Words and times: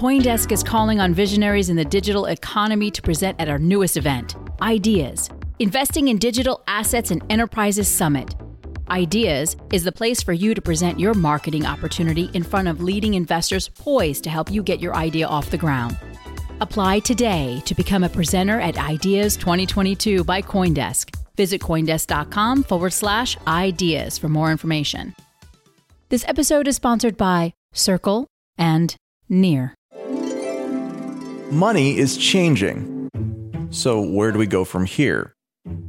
Coindesk 0.00 0.50
is 0.50 0.62
calling 0.62 0.98
on 0.98 1.12
visionaries 1.12 1.68
in 1.68 1.76
the 1.76 1.84
digital 1.84 2.24
economy 2.24 2.90
to 2.90 3.02
present 3.02 3.38
at 3.38 3.50
our 3.50 3.58
newest 3.58 3.98
event, 3.98 4.34
Ideas 4.62 5.28
Investing 5.58 6.08
in 6.08 6.16
Digital 6.16 6.62
Assets 6.66 7.10
and 7.10 7.22
Enterprises 7.28 7.86
Summit. 7.86 8.34
Ideas 8.88 9.58
is 9.74 9.84
the 9.84 9.92
place 9.92 10.22
for 10.22 10.32
you 10.32 10.54
to 10.54 10.62
present 10.62 10.98
your 10.98 11.12
marketing 11.12 11.66
opportunity 11.66 12.30
in 12.32 12.42
front 12.42 12.66
of 12.66 12.82
leading 12.82 13.12
investors 13.12 13.68
poised 13.68 14.24
to 14.24 14.30
help 14.30 14.50
you 14.50 14.62
get 14.62 14.80
your 14.80 14.96
idea 14.96 15.26
off 15.26 15.50
the 15.50 15.58
ground. 15.58 15.98
Apply 16.62 17.00
today 17.00 17.60
to 17.66 17.74
become 17.74 18.02
a 18.02 18.08
presenter 18.08 18.58
at 18.58 18.78
Ideas 18.78 19.36
2022 19.36 20.24
by 20.24 20.40
Coindesk. 20.40 21.14
Visit 21.36 21.60
Coindesk.com 21.60 22.62
forward 22.62 22.94
slash 22.94 23.36
ideas 23.46 24.16
for 24.16 24.30
more 24.30 24.50
information. 24.50 25.14
This 26.08 26.24
episode 26.26 26.66
is 26.68 26.76
sponsored 26.76 27.18
by 27.18 27.52
Circle 27.74 28.26
and 28.56 28.96
Near. 29.28 29.74
Money 31.50 31.98
is 31.98 32.16
changing. 32.16 33.08
So, 33.70 34.00
where 34.00 34.30
do 34.30 34.38
we 34.38 34.46
go 34.46 34.64
from 34.64 34.84
here? 34.84 35.34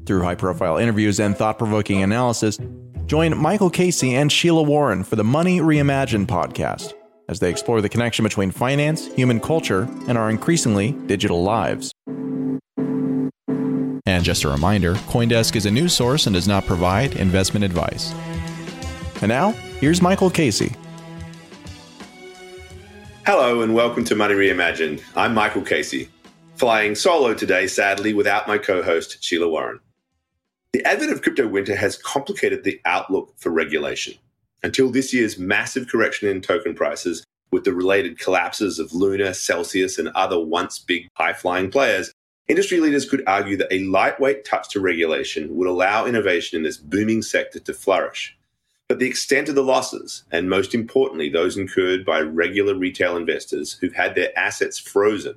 Through 0.08 0.24
high 0.24 0.34
profile 0.34 0.78
interviews 0.78 1.20
and 1.20 1.38
thought 1.38 1.60
provoking 1.60 2.02
analysis, 2.02 2.58
join 3.06 3.38
Michael 3.38 3.70
Casey 3.70 4.16
and 4.16 4.32
Sheila 4.32 4.64
Warren 4.64 5.04
for 5.04 5.16
the 5.16 5.24
Money 5.24 5.60
Reimagined 5.60 6.26
podcast 6.26 6.94
as 7.30 7.40
they 7.40 7.52
explore 7.52 7.80
the 7.80 7.90
connection 7.90 8.24
between 8.24 8.50
finance, 8.50 9.06
human 9.14 9.40
culture, 9.40 9.88
and 10.08 10.18
our 10.18 10.32
increasingly 10.32 10.94
digital 11.06 11.44
lives. 11.44 11.94
And 14.08 14.24
just 14.24 14.44
a 14.44 14.50
reminder 14.50 14.96
Coindesk 14.96 15.56
is 15.56 15.68
a 15.68 15.72
news 15.72 15.94
source 15.94 16.26
and 16.26 16.34
does 16.34 16.48
not 16.48 16.66
provide 16.66 17.18
investment 17.18 17.64
advice. 17.64 18.12
And 19.22 19.30
now, 19.30 19.52
here's 19.80 20.02
Michael 20.02 20.32
Casey. 20.32 20.74
Hello, 23.24 23.62
and 23.62 23.76
welcome 23.76 24.04
to 24.06 24.16
Money 24.16 24.34
Reimagined. 24.34 25.04
I'm 25.16 25.36
Michael 25.36 25.62
Casey, 25.62 26.10
flying 26.56 26.96
solo 26.96 27.36
today, 27.36 27.68
sadly, 27.68 28.16
without 28.16 28.48
my 28.48 28.58
co 28.58 28.82
host, 28.82 29.24
Sheila 29.24 29.48
Warren. 29.48 29.80
The 30.74 30.84
advent 30.86 31.12
of 31.12 31.22
crypto 31.22 31.48
winter 31.48 31.76
has 31.76 31.98
complicated 31.98 32.64
the 32.64 32.82
outlook 32.84 33.32
for 33.38 33.52
regulation. 33.52 34.16
Until 34.64 34.90
this 34.90 35.14
year's 35.14 35.38
massive 35.38 35.88
correction 35.88 36.30
in 36.30 36.42
token 36.42 36.74
prices, 36.74 37.24
with 37.52 37.64
the 37.64 37.76
related 37.76 38.18
collapses 38.18 38.80
of 38.80 38.92
Luna, 38.92 39.36
Celsius, 39.36 40.00
and 40.00 40.08
other 40.10 40.40
once 40.40 40.80
big 40.80 41.08
high 41.14 41.34
flying 41.34 41.70
players, 41.70 42.12
industry 42.48 42.80
leaders 42.80 43.08
could 43.08 43.24
argue 43.28 43.56
that 43.58 43.72
a 43.72 43.84
lightweight 43.84 44.46
touch 44.46 44.70
to 44.70 44.80
regulation 44.80 45.56
would 45.56 45.68
allow 45.68 46.08
innovation 46.08 46.58
in 46.58 46.64
this 46.64 46.78
booming 46.78 47.22
sector 47.22 47.60
to 47.60 47.74
flourish. 47.74 48.36
But 48.92 49.00
the 49.00 49.08
extent 49.08 49.48
of 49.48 49.56
the 49.56 49.64
losses, 49.64 50.26
and 50.34 50.50
most 50.50 50.76
importantly, 50.76 51.30
those 51.30 51.56
incurred 51.56 52.04
by 52.04 52.20
regular 52.20 52.76
retail 52.76 53.16
investors 53.16 53.78
who've 53.80 53.94
had 53.94 54.16
their 54.16 54.38
assets 54.38 54.78
frozen, 54.78 55.36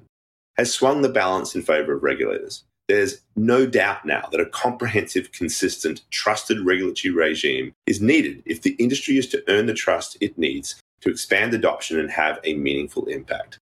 has 0.56 0.74
swung 0.74 1.02
the 1.02 1.08
balance 1.08 1.54
in 1.54 1.62
favor 1.62 1.94
of 1.94 2.02
regulators. 2.02 2.64
There's 2.88 3.20
no 3.36 3.64
doubt 3.64 4.06
now 4.06 4.28
that 4.32 4.40
a 4.40 4.46
comprehensive, 4.46 5.30
consistent, 5.30 6.00
trusted 6.10 6.66
regulatory 6.66 7.14
regime 7.14 7.72
is 7.86 8.00
needed 8.00 8.42
if 8.44 8.62
the 8.62 8.72
industry 8.72 9.18
is 9.18 9.28
to 9.28 9.44
earn 9.46 9.66
the 9.66 9.72
trust 9.72 10.18
it 10.20 10.36
needs 10.36 10.74
to 11.02 11.08
expand 11.08 11.54
adoption 11.54 12.00
and 12.00 12.10
have 12.10 12.40
a 12.42 12.54
meaningful 12.54 13.04
impact. 13.04 13.58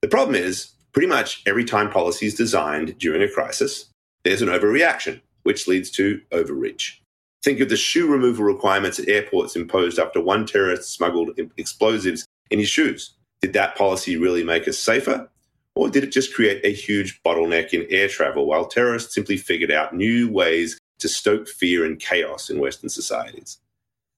The 0.00 0.08
problem 0.08 0.36
is, 0.36 0.70
pretty 0.92 1.08
much 1.08 1.42
every 1.44 1.66
time 1.66 1.90
policy 1.90 2.24
is 2.24 2.34
designed 2.34 2.96
during 2.96 3.20
a 3.20 3.30
crisis, 3.30 3.90
there's 4.24 4.40
an 4.40 4.48
overreaction, 4.48 5.20
which 5.42 5.68
leads 5.68 5.90
to 5.90 6.22
overreach. 6.32 7.02
Think 7.42 7.60
of 7.60 7.68
the 7.68 7.76
shoe 7.76 8.10
removal 8.10 8.44
requirements 8.44 8.98
at 8.98 9.08
airports 9.08 9.54
imposed 9.54 9.98
after 9.98 10.20
one 10.20 10.44
terrorist 10.44 10.92
smuggled 10.92 11.38
explosives 11.56 12.26
in 12.50 12.58
his 12.58 12.68
shoes. 12.68 13.14
Did 13.40 13.52
that 13.52 13.76
policy 13.76 14.16
really 14.16 14.42
make 14.42 14.66
us 14.66 14.78
safer? 14.78 15.30
Or 15.76 15.88
did 15.88 16.02
it 16.02 16.10
just 16.10 16.34
create 16.34 16.64
a 16.64 16.72
huge 16.72 17.22
bottleneck 17.22 17.72
in 17.72 17.86
air 17.88 18.08
travel 18.08 18.46
while 18.46 18.66
terrorists 18.66 19.14
simply 19.14 19.36
figured 19.36 19.70
out 19.70 19.94
new 19.94 20.28
ways 20.28 20.78
to 20.98 21.08
stoke 21.08 21.46
fear 21.46 21.84
and 21.84 22.00
chaos 22.00 22.50
in 22.50 22.58
Western 22.58 22.88
societies? 22.88 23.58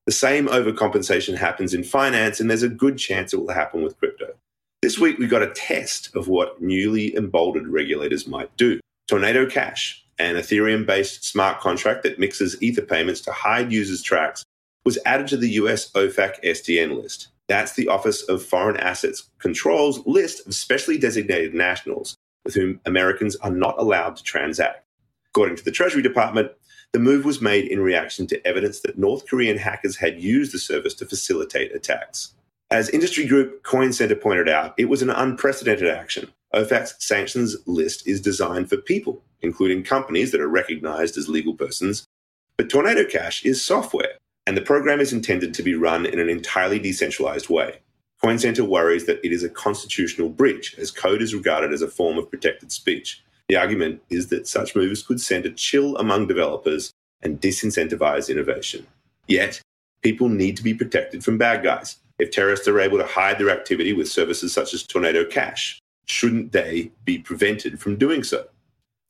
The 0.07 0.13
same 0.13 0.49
overcompensation 0.49 1.37
happens 1.37 1.75
in 1.75 1.85
finance, 1.85 2.41
and 2.41 2.49
there's 2.49 2.63
a 2.63 2.69
good 2.69 2.97
chance 2.97 3.35
it 3.35 3.41
will 3.41 3.53
happen 3.53 3.83
with 3.83 3.99
crypto. 3.99 4.33
This 4.81 4.99
week, 4.99 5.19
we 5.19 5.27
got 5.27 5.43
a 5.43 5.51
test 5.51 6.17
of 6.17 6.29
what 6.29 6.63
newly 6.63 7.15
emboldened 7.15 7.69
regulators 7.69 8.27
might 8.27 8.57
do. 8.57 8.81
Tornado 9.07 9.45
Cash, 9.45 10.07
an 10.21 10.37
Ethereum 10.37 10.87
based 10.87 11.25
smart 11.25 11.61
contract 11.61 12.03
that 12.03 12.19
mixes 12.19 12.61
Ether 12.63 12.83
payments 12.83 13.21
to 13.23 13.33
hide 13.33 13.73
users' 13.73 14.03
tracks, 14.03 14.45
was 14.85 14.99
added 15.07 15.29
to 15.29 15.37
the 15.37 15.51
US 15.51 15.91
OFAC 15.93 16.43
SDN 16.45 17.01
list. 17.01 17.29
That's 17.49 17.73
the 17.73 17.89
Office 17.89 18.23
of 18.23 18.43
Foreign 18.43 18.77
Assets 18.77 19.29
Control's 19.39 20.07
list 20.07 20.47
of 20.47 20.55
specially 20.55 20.99
designated 20.99 21.55
nationals 21.55 22.17
with 22.45 22.55
whom 22.55 22.81
Americans 22.87 23.37
are 23.37 23.51
not 23.51 23.79
allowed 23.79 24.17
to 24.17 24.23
transact. 24.23 24.85
According 25.31 25.57
to 25.57 25.65
the 25.65 25.71
Treasury 25.71 26.03
Department, 26.03 26.53
the 26.93 26.99
move 26.99 27.25
was 27.25 27.41
made 27.41 27.67
in 27.67 27.81
reaction 27.81 28.27
to 28.29 28.47
evidence 28.47 28.81
that 28.81 28.99
North 28.99 29.27
Korean 29.27 29.57
hackers 29.57 29.97
had 29.97 30.21
used 30.21 30.53
the 30.53 30.59
service 30.59 30.95
to 30.95 31.07
facilitate 31.07 31.75
attacks. 31.75 32.35
As 32.71 32.89
industry 32.89 33.27
group 33.27 33.63
Coin 33.63 33.93
Center 33.93 34.17
pointed 34.17 34.49
out, 34.49 34.75
it 34.77 34.89
was 34.89 35.03
an 35.03 35.11
unprecedented 35.11 35.89
action. 35.89 36.31
OFAC's 36.55 36.97
sanctions 36.99 37.57
list 37.67 38.07
is 38.07 38.21
designed 38.21 38.69
for 38.69 38.77
people, 38.77 39.23
including 39.43 39.83
companies 39.83 40.33
that 40.33 40.41
are 40.41 40.49
recognized 40.49 41.17
as 41.17 41.29
legal 41.29 41.55
persons. 41.55 42.05
But 42.57 42.69
Tornado 42.69 43.05
Cash 43.05 43.45
is 43.45 43.65
software, 43.65 44.15
and 44.47 44.57
the 44.57 44.63
program 44.63 45.01
is 45.01 45.13
intended 45.13 45.55
to 45.55 45.63
be 45.63 45.75
run 45.75 46.07
in 46.07 46.19
an 46.19 46.29
entirely 46.29 46.79
decentralized 46.79 47.49
way. 47.49 47.81
Coin 48.23 48.39
Center 48.39 48.65
worries 48.65 49.07
that 49.07 49.25
it 49.25 49.33
is 49.33 49.43
a 49.43 49.49
constitutional 49.49 50.29
breach, 50.29 50.77
as 50.79 50.91
code 50.91 51.23
is 51.23 51.35
regarded 51.35 51.73
as 51.73 51.81
a 51.81 51.89
form 51.89 52.19
of 52.19 52.31
protected 52.31 52.71
speech. 52.71 53.23
The 53.49 53.57
argument 53.57 54.03
is 54.11 54.29
that 54.29 54.47
such 54.47 54.77
moves 54.77 55.03
could 55.03 55.21
send 55.21 55.47
a 55.47 55.53
chill 55.53 55.97
among 55.97 56.27
developers 56.27 56.93
and 57.23 57.41
disincentivize 57.41 58.29
innovation. 58.29 58.87
Yet, 59.27 59.61
people 60.03 60.29
need 60.29 60.57
to 60.57 60.63
be 60.63 60.75
protected 60.75 61.25
from 61.25 61.39
bad 61.39 61.63
guys. 61.63 61.97
If 62.19 62.31
terrorists 62.31 62.69
are 62.69 62.79
able 62.79 62.99
to 62.99 63.07
hide 63.07 63.39
their 63.39 63.51
activity 63.51 63.95
with 63.95 64.09
services 64.11 64.53
such 64.53 64.75
as 64.75 64.83
Tornado 64.83 65.25
Cash, 65.25 65.81
shouldn't 66.05 66.53
they 66.53 66.93
be 67.05 67.19
prevented 67.19 67.81
from 67.81 67.97
doing 67.97 68.23
so? 68.23 68.47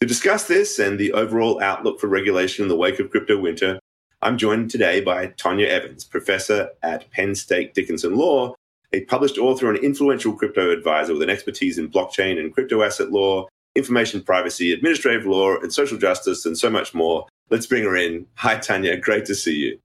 To 0.00 0.06
discuss 0.06 0.44
this 0.44 0.78
and 0.78 0.98
the 0.98 1.12
overall 1.12 1.60
outlook 1.60 2.00
for 2.00 2.06
regulation 2.06 2.62
in 2.62 2.70
the 2.70 2.76
wake 2.76 2.98
of 3.00 3.10
crypto 3.10 3.38
winter, 3.38 3.78
I'm 4.22 4.38
joined 4.38 4.70
today 4.70 5.02
by 5.02 5.26
Tonya 5.26 5.66
Evans, 5.66 6.04
professor 6.04 6.70
at 6.82 7.10
Penn 7.10 7.34
State 7.34 7.74
Dickinson 7.74 8.16
Law, 8.16 8.54
a 8.94 9.04
published 9.04 9.36
author 9.36 9.68
and 9.68 9.78
influential 9.84 10.32
crypto 10.32 10.70
advisor 10.70 11.12
with 11.12 11.22
an 11.22 11.28
expertise 11.28 11.76
in 11.76 11.90
blockchain 11.90 12.40
and 12.40 12.54
crypto 12.54 12.82
asset 12.82 13.12
law, 13.12 13.46
information 13.76 14.22
privacy, 14.22 14.72
administrative 14.72 15.26
law, 15.26 15.58
and 15.58 15.70
social 15.70 15.98
justice, 15.98 16.46
and 16.46 16.56
so 16.56 16.70
much 16.70 16.94
more. 16.94 17.26
Let's 17.50 17.66
bring 17.66 17.84
her 17.84 17.94
in. 17.94 18.26
Hi, 18.36 18.56
Tonya. 18.56 18.98
Great 19.02 19.26
to 19.26 19.34
see 19.34 19.56
you. 19.56 19.78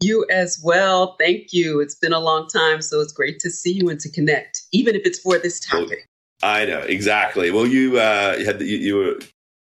You 0.00 0.26
as 0.32 0.60
well. 0.64 1.14
Thank 1.20 1.52
you. 1.52 1.78
It's 1.78 1.94
been 1.94 2.12
a 2.12 2.18
long 2.18 2.48
time, 2.48 2.82
so 2.82 3.00
it's 3.00 3.12
great 3.12 3.38
to 3.38 3.50
see 3.50 3.74
you 3.74 3.88
and 3.88 4.00
to 4.00 4.10
connect, 4.10 4.62
even 4.72 4.96
if 4.96 5.02
it's 5.04 5.20
for 5.20 5.38
this 5.38 5.60
topic. 5.60 6.08
I 6.42 6.64
know 6.64 6.80
exactly. 6.80 7.52
Well, 7.52 7.68
you 7.68 8.00
uh, 8.00 8.34
you 8.36 8.46
had 8.46 8.58
the, 8.58 8.64
you, 8.64 8.78
you 8.78 8.96
were 8.96 9.18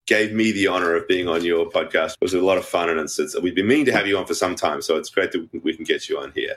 gave 0.07 0.33
me 0.33 0.51
the 0.51 0.67
honor 0.67 0.95
of 0.95 1.07
being 1.07 1.27
on 1.27 1.43
your 1.43 1.69
podcast. 1.69 2.13
It 2.13 2.21
was 2.21 2.33
a 2.33 2.41
lot 2.41 2.57
of 2.57 2.65
fun, 2.65 2.89
and 2.89 2.99
it's, 2.99 3.17
it's, 3.19 3.39
we've 3.39 3.55
been 3.55 3.67
meaning 3.67 3.85
to 3.85 3.93
have 3.93 4.07
you 4.07 4.17
on 4.17 4.25
for 4.25 4.33
some 4.33 4.55
time. 4.55 4.81
So 4.81 4.97
it's 4.97 5.09
great 5.09 5.31
that 5.31 5.47
we 5.63 5.75
can 5.75 5.83
get 5.83 6.07
you 6.09 6.19
on 6.19 6.31
here. 6.35 6.55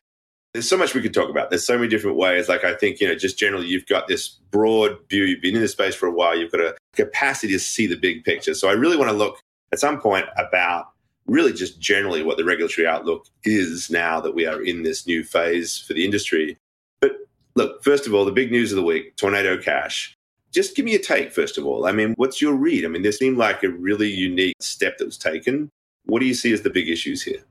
There's 0.55 0.69
so 0.69 0.77
much 0.77 0.95
we 0.95 1.03
could 1.03 1.15
talk 1.15 1.29
about. 1.29 1.51
There's 1.51 1.67
so 1.67 1.77
many 1.77 1.89
different 1.89 2.17
ways. 2.17 2.49
Like 2.49 2.65
I 2.65 2.75
think 2.75 3.01
you 3.01 3.09
know, 3.09 3.15
just 3.15 3.39
generally, 3.39 3.67
you've 3.67 3.87
got 3.87 4.09
this 4.09 4.29
broad 4.51 4.99
view. 5.09 5.25
You've 5.25 5.43
been 5.43 5.55
in 5.55 5.61
this 5.61 5.73
space 5.73 5.95
for 5.95 6.07
a 6.07 6.13
while. 6.13 6.37
You've 6.37 6.53
got 6.53 6.61
a 6.61 6.75
capacity 6.95 7.53
to 7.53 7.59
see 7.59 7.87
the 7.87 7.97
big 7.97 8.25
picture. 8.25 8.55
So 8.55 8.69
I 8.69 8.73
really 8.73 8.97
want 8.97 9.11
to 9.11 9.17
look 9.17 9.39
at 9.73 9.79
some 9.79 10.01
point 10.01 10.27
about 10.37 10.89
really 11.27 11.53
just 11.53 11.79
generally 11.79 12.23
what 12.23 12.39
the 12.39 12.45
regulatory 12.45 12.87
outlook 12.87 13.27
is 13.45 13.91
now 13.91 14.21
that 14.21 14.35
we 14.35 14.47
are 14.47 14.63
in 14.63 14.83
this 14.83 15.07
new 15.07 15.23
phase 15.23 15.79
for 15.79 15.93
the 15.93 16.05
industry. 16.05 16.57
But 17.01 17.13
look, 17.55 17.85
first 17.85 18.07
of 18.07 18.15
all, 18.15 18.25
the 18.25 18.33
big 18.33 18.51
news 18.51 18.73
of 18.73 18.77
the 18.77 18.83
week: 18.83 19.17
Tornado 19.17 19.59
Cash 19.59 20.18
just 20.53 20.77
give 20.77 20.85
me 20.85 20.95
a 20.95 20.99
take, 20.99 21.33
first 21.33 21.59
of 21.59 21.67
all. 21.67 21.87
I 21.87 21.93
mean, 21.93 22.15
what's 22.17 22.41
your 22.41 22.55
read? 22.55 22.85
I 22.85 22.89
mean, 22.89 23.03
this 23.03 23.19
seemed 23.19 23.37
like 23.37 23.63
a 23.63 23.69
really 23.69 24.11
unique 24.11 24.57
step 24.61 24.99
that 24.99 25.05
was 25.05 25.19
taken. 25.19 25.71
What 26.05 26.21
do 26.21 26.27
you 26.27 26.35
see 26.35 26.53
as 26.53 26.63
the 26.63 26.71
big 26.71 26.89
issues 26.89 27.23
here? 27.23 27.43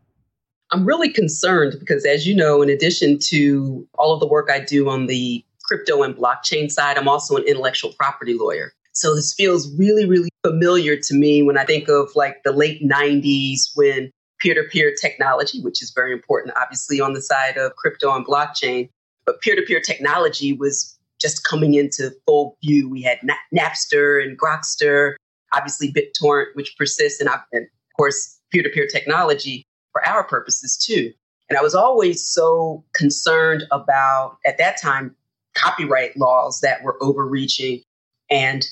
I'm 0.71 0.85
really 0.85 1.09
concerned 1.09 1.75
because, 1.79 2.05
as 2.05 2.27
you 2.27 2.35
know, 2.35 2.61
in 2.61 2.69
addition 2.69 3.19
to 3.19 3.87
all 3.97 4.13
of 4.13 4.19
the 4.19 4.27
work 4.27 4.49
I 4.51 4.59
do 4.59 4.89
on 4.89 5.05
the 5.05 5.43
crypto 5.63 6.03
and 6.03 6.15
blockchain 6.15 6.71
side, 6.71 6.97
I'm 6.97 7.07
also 7.07 7.37
an 7.37 7.43
intellectual 7.43 7.93
property 7.93 8.33
lawyer. 8.33 8.73
So 8.93 9.15
this 9.15 9.33
feels 9.33 9.71
really, 9.77 10.05
really 10.05 10.29
familiar 10.43 10.97
to 10.97 11.13
me 11.13 11.43
when 11.43 11.57
I 11.57 11.65
think 11.65 11.87
of 11.87 12.09
like 12.15 12.43
the 12.43 12.51
late 12.51 12.81
90s 12.83 13.69
when 13.75 14.09
peer 14.39 14.55
to 14.55 14.63
peer 14.63 14.93
technology, 14.99 15.61
which 15.61 15.81
is 15.81 15.91
very 15.91 16.11
important, 16.11 16.55
obviously, 16.59 16.99
on 16.99 17.13
the 17.13 17.21
side 17.21 17.57
of 17.57 17.75
crypto 17.75 18.13
and 18.15 18.25
blockchain, 18.25 18.89
but 19.25 19.39
peer 19.41 19.55
to 19.55 19.61
peer 19.61 19.79
technology 19.79 20.53
was 20.53 20.96
just 21.21 21.43
coming 21.43 21.73
into 21.73 22.11
full 22.25 22.57
view. 22.63 22.89
We 22.89 23.01
had 23.01 23.19
Napster 23.53 24.23
and 24.23 24.37
Grokster, 24.39 25.15
obviously 25.53 25.91
BitTorrent, 25.91 26.47
which 26.53 26.75
persists, 26.77 27.19
and, 27.19 27.29
and 27.51 27.63
of 27.63 27.97
course, 27.97 28.39
peer 28.51 28.63
to 28.63 28.69
peer 28.69 28.87
technology 28.87 29.63
for 29.91 30.07
our 30.07 30.23
purposes 30.23 30.77
too. 30.77 31.11
And 31.49 31.57
I 31.57 31.61
was 31.61 31.75
always 31.75 32.25
so 32.25 32.83
concerned 32.93 33.63
about, 33.71 34.37
at 34.45 34.57
that 34.57 34.79
time, 34.81 35.15
copyright 35.55 36.15
laws 36.17 36.59
that 36.61 36.83
were 36.83 37.01
overreaching 37.01 37.81
and 38.29 38.65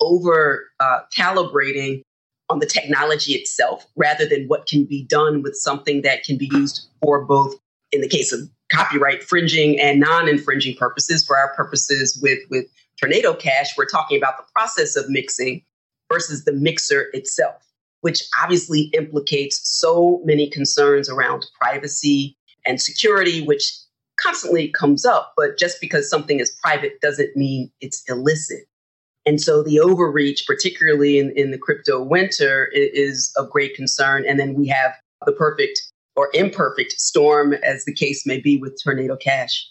over 0.00 0.68
uh, 0.80 1.00
calibrating 1.16 2.02
on 2.50 2.58
the 2.58 2.66
technology 2.66 3.32
itself 3.32 3.86
rather 3.96 4.26
than 4.26 4.46
what 4.46 4.66
can 4.66 4.84
be 4.84 5.04
done 5.04 5.42
with 5.42 5.54
something 5.54 6.02
that 6.02 6.24
can 6.24 6.36
be 6.36 6.50
used 6.52 6.88
for 7.02 7.24
both, 7.24 7.54
in 7.92 8.00
the 8.00 8.08
case 8.08 8.32
of 8.32 8.40
copyright 8.70 9.22
fringing 9.22 9.80
and 9.80 10.00
non-infringing 10.00 10.76
purposes. 10.76 11.24
For 11.24 11.36
our 11.36 11.54
purposes 11.54 12.18
with, 12.22 12.38
with 12.50 12.66
Tornado 13.00 13.34
Cash, 13.34 13.76
we're 13.76 13.86
talking 13.86 14.18
about 14.18 14.36
the 14.36 14.44
process 14.52 14.96
of 14.96 15.08
mixing 15.08 15.62
versus 16.12 16.44
the 16.44 16.52
mixer 16.52 17.08
itself, 17.12 17.62
which 18.00 18.22
obviously 18.42 18.90
implicates 18.94 19.60
so 19.64 20.20
many 20.24 20.48
concerns 20.48 21.08
around 21.08 21.46
privacy 21.60 22.36
and 22.66 22.80
security, 22.80 23.42
which 23.42 23.72
constantly 24.20 24.68
comes 24.68 25.04
up. 25.04 25.32
But 25.36 25.58
just 25.58 25.80
because 25.80 26.10
something 26.10 26.40
is 26.40 26.50
private 26.62 27.00
doesn't 27.00 27.36
mean 27.36 27.70
it's 27.80 28.02
illicit. 28.08 28.64
And 29.26 29.40
so 29.40 29.62
the 29.62 29.78
overreach, 29.78 30.46
particularly 30.46 31.18
in, 31.18 31.32
in 31.36 31.50
the 31.50 31.58
crypto 31.58 32.02
winter, 32.02 32.70
is 32.72 33.32
of 33.36 33.50
great 33.50 33.74
concern. 33.74 34.24
And 34.26 34.40
then 34.40 34.54
we 34.54 34.66
have 34.68 34.94
the 35.26 35.32
perfect 35.32 35.82
or 36.18 36.30
imperfect 36.34 37.00
storm, 37.00 37.54
as 37.54 37.84
the 37.84 37.94
case 37.94 38.26
may 38.26 38.40
be 38.40 38.58
with 38.58 38.76
Tornado 38.82 39.16
Cash. 39.16 39.70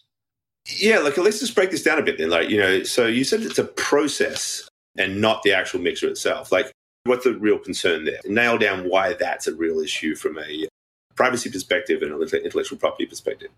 Yeah, 0.77 0.99
like 0.99 1.17
let's 1.17 1.41
just 1.41 1.53
break 1.53 1.71
this 1.71 1.83
down 1.83 1.99
a 1.99 2.01
bit 2.01 2.17
then. 2.17 2.29
Like, 2.29 2.49
you 2.49 2.57
know, 2.57 2.83
so 2.83 3.05
you 3.05 3.25
said 3.25 3.41
it's 3.41 3.59
a 3.59 3.65
process 3.65 4.67
and 4.97 5.19
not 5.19 5.43
the 5.43 5.51
actual 5.51 5.81
mixer 5.81 6.07
itself. 6.07 6.49
Like, 6.49 6.71
what's 7.03 7.25
the 7.25 7.33
real 7.33 7.59
concern 7.59 8.05
there? 8.05 8.21
Nail 8.25 8.57
down 8.57 8.89
why 8.89 9.13
that's 9.13 9.47
a 9.47 9.55
real 9.55 9.79
issue 9.79 10.15
from 10.15 10.39
a 10.39 10.67
privacy 11.15 11.49
perspective 11.49 12.01
and 12.01 12.13
an 12.13 12.39
intellectual 12.39 12.77
property 12.77 13.05
perspective. 13.05 13.49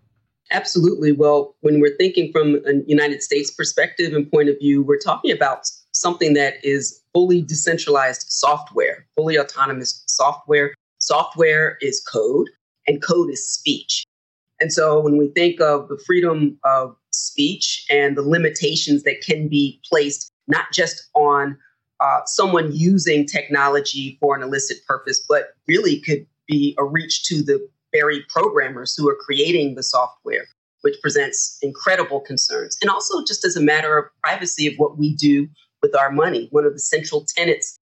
Absolutely. 0.51 1.11
Well, 1.11 1.55
when 1.61 1.79
we're 1.79 1.95
thinking 1.97 2.31
from 2.31 2.55
a 2.65 2.81
United 2.87 3.21
States 3.21 3.51
perspective 3.51 4.13
and 4.13 4.31
point 4.31 4.49
of 4.49 4.57
view, 4.57 4.81
we're 4.81 4.97
talking 4.97 5.31
about 5.31 5.69
something 5.91 6.33
that 6.33 6.55
is 6.63 7.03
fully 7.13 7.43
decentralized 7.43 8.25
software, 8.29 9.05
fully 9.15 9.37
autonomous 9.37 10.03
software. 10.07 10.73
Software 10.97 11.77
is 11.81 12.01
code, 12.01 12.49
and 12.89 13.01
code 13.01 13.29
is 13.29 13.47
speech. 13.47 14.03
And 14.59 14.73
so 14.73 14.99
when 14.99 15.17
we 15.17 15.29
think 15.29 15.61
of 15.61 15.87
the 15.87 16.01
freedom 16.05 16.59
of 16.65 16.95
speech 17.11 17.85
and 17.89 18.17
the 18.17 18.21
limitations 18.21 19.03
that 19.03 19.21
can 19.21 19.47
be 19.47 19.79
placed 19.89 20.31
not 20.47 20.65
just 20.73 21.07
on 21.13 21.57
uh, 22.01 22.21
someone 22.25 22.71
using 22.73 23.25
technology 23.25 24.17
for 24.19 24.35
an 24.35 24.41
illicit 24.41 24.77
purpose, 24.87 25.23
but 25.29 25.53
really 25.67 26.01
could 26.01 26.25
be 26.47 26.75
a 26.77 26.83
reach 26.83 27.23
to 27.25 27.43
the 27.43 27.65
very 27.93 28.25
programmers 28.29 28.95
who 28.95 29.07
are 29.07 29.15
creating 29.15 29.75
the 29.75 29.83
software, 29.83 30.45
which 30.81 30.95
presents 31.01 31.57
incredible 31.61 32.19
concerns. 32.19 32.77
And 32.81 32.89
also, 32.89 33.23
just 33.25 33.45
as 33.45 33.55
a 33.55 33.61
matter 33.61 33.97
of 33.97 34.05
privacy 34.23 34.67
of 34.67 34.73
what 34.77 34.97
we 34.97 35.15
do 35.15 35.47
with 35.81 35.95
our 35.95 36.11
money. 36.11 36.47
One 36.51 36.65
of 36.65 36.73
the 36.73 36.79
central 36.79 37.25
tenets 37.35 37.78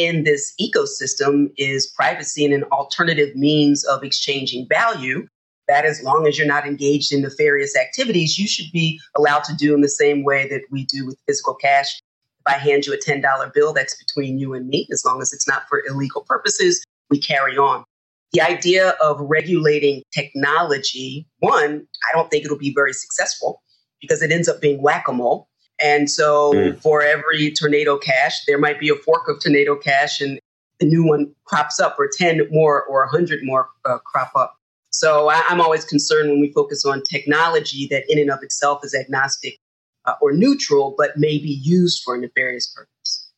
in 0.00 0.24
this 0.24 0.54
ecosystem 0.58 1.50
is 1.58 1.86
privacy 1.86 2.44
and 2.44 2.54
an 2.54 2.64
alternative 2.64 3.36
means 3.36 3.84
of 3.84 4.02
exchanging 4.02 4.66
value. 4.68 5.26
That, 5.68 5.84
as 5.84 6.02
long 6.02 6.26
as 6.26 6.36
you're 6.36 6.48
not 6.48 6.66
engaged 6.66 7.12
in 7.12 7.20
nefarious 7.20 7.76
activities, 7.76 8.38
you 8.38 8.48
should 8.48 8.72
be 8.72 8.98
allowed 9.16 9.44
to 9.44 9.54
do 9.54 9.72
in 9.72 9.82
the 9.82 9.88
same 9.88 10.24
way 10.24 10.48
that 10.48 10.62
we 10.70 10.84
do 10.86 11.06
with 11.06 11.16
physical 11.28 11.54
cash. 11.54 12.00
If 12.44 12.54
I 12.54 12.58
hand 12.58 12.86
you 12.86 12.94
a 12.94 12.98
$10 12.98 13.22
bill, 13.54 13.72
that's 13.72 13.94
between 13.96 14.38
you 14.38 14.54
and 14.54 14.66
me. 14.66 14.88
As 14.90 15.04
long 15.04 15.20
as 15.22 15.32
it's 15.32 15.46
not 15.46 15.62
for 15.68 15.82
illegal 15.86 16.24
purposes, 16.26 16.82
we 17.08 17.20
carry 17.20 17.56
on. 17.56 17.84
The 18.32 18.40
idea 18.40 18.96
of 19.02 19.20
regulating 19.20 20.02
technology, 20.12 21.28
one, 21.38 21.86
I 22.08 22.16
don't 22.16 22.30
think 22.30 22.44
it'll 22.44 22.58
be 22.58 22.74
very 22.74 22.92
successful 22.92 23.62
because 24.00 24.22
it 24.22 24.32
ends 24.32 24.48
up 24.48 24.60
being 24.60 24.82
whack 24.82 25.06
a 25.06 25.12
mole 25.12 25.49
and 25.82 26.10
so 26.10 26.52
mm. 26.52 26.80
for 26.80 27.02
every 27.02 27.50
tornado 27.52 27.98
cash, 27.98 28.44
there 28.46 28.58
might 28.58 28.78
be 28.78 28.88
a 28.88 28.94
fork 28.94 29.28
of 29.28 29.40
tornado 29.40 29.76
cash 29.76 30.20
and 30.20 30.38
the 30.80 30.86
new 30.86 31.04
one 31.06 31.32
crops 31.44 31.78
up, 31.78 31.96
or 31.98 32.08
10 32.12 32.48
more 32.50 32.82
or 32.84 33.00
100 33.04 33.40
more 33.42 33.68
uh, 33.84 33.98
crop 33.98 34.32
up. 34.34 34.56
So 34.90 35.28
I, 35.28 35.42
am 35.48 35.60
always 35.60 35.84
concerned 35.84 36.30
when 36.30 36.40
we 36.40 36.52
focus 36.52 36.84
on 36.84 37.02
technology 37.02 37.86
that 37.90 38.04
in 38.08 38.18
and 38.18 38.30
of 38.30 38.42
itself 38.42 38.84
is 38.84 38.94
agnostic 38.94 39.58
uh, 40.06 40.14
or 40.20 40.32
neutral, 40.32 40.94
but 40.96 41.16
may 41.16 41.38
be 41.38 41.60
used 41.62 42.02
for 42.02 42.16
a 42.16 42.18
nefarious 42.18 42.66
purpose. 42.66 43.30